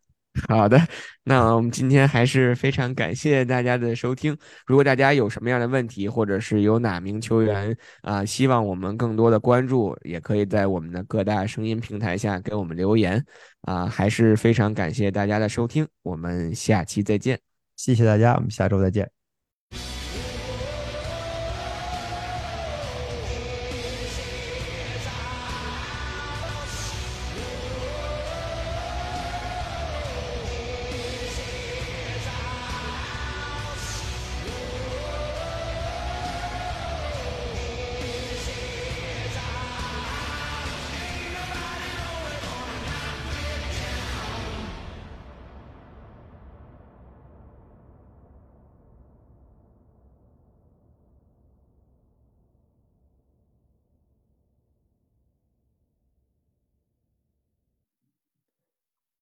[0.49, 0.81] 好的，
[1.25, 4.37] 那我们今天还是非常感谢大家的收听。
[4.65, 13.23] 如果大家有什么样的问题，或者是有哪名球员啊，希望我们更多的关注，也可以在我们的各大声音平台下给我们留言
[13.63, 13.87] 啊。
[13.87, 17.39] 还是非常感谢大家的收听，我们下期再见。
[17.77, 19.20] 谢谢大家，我们下周再见。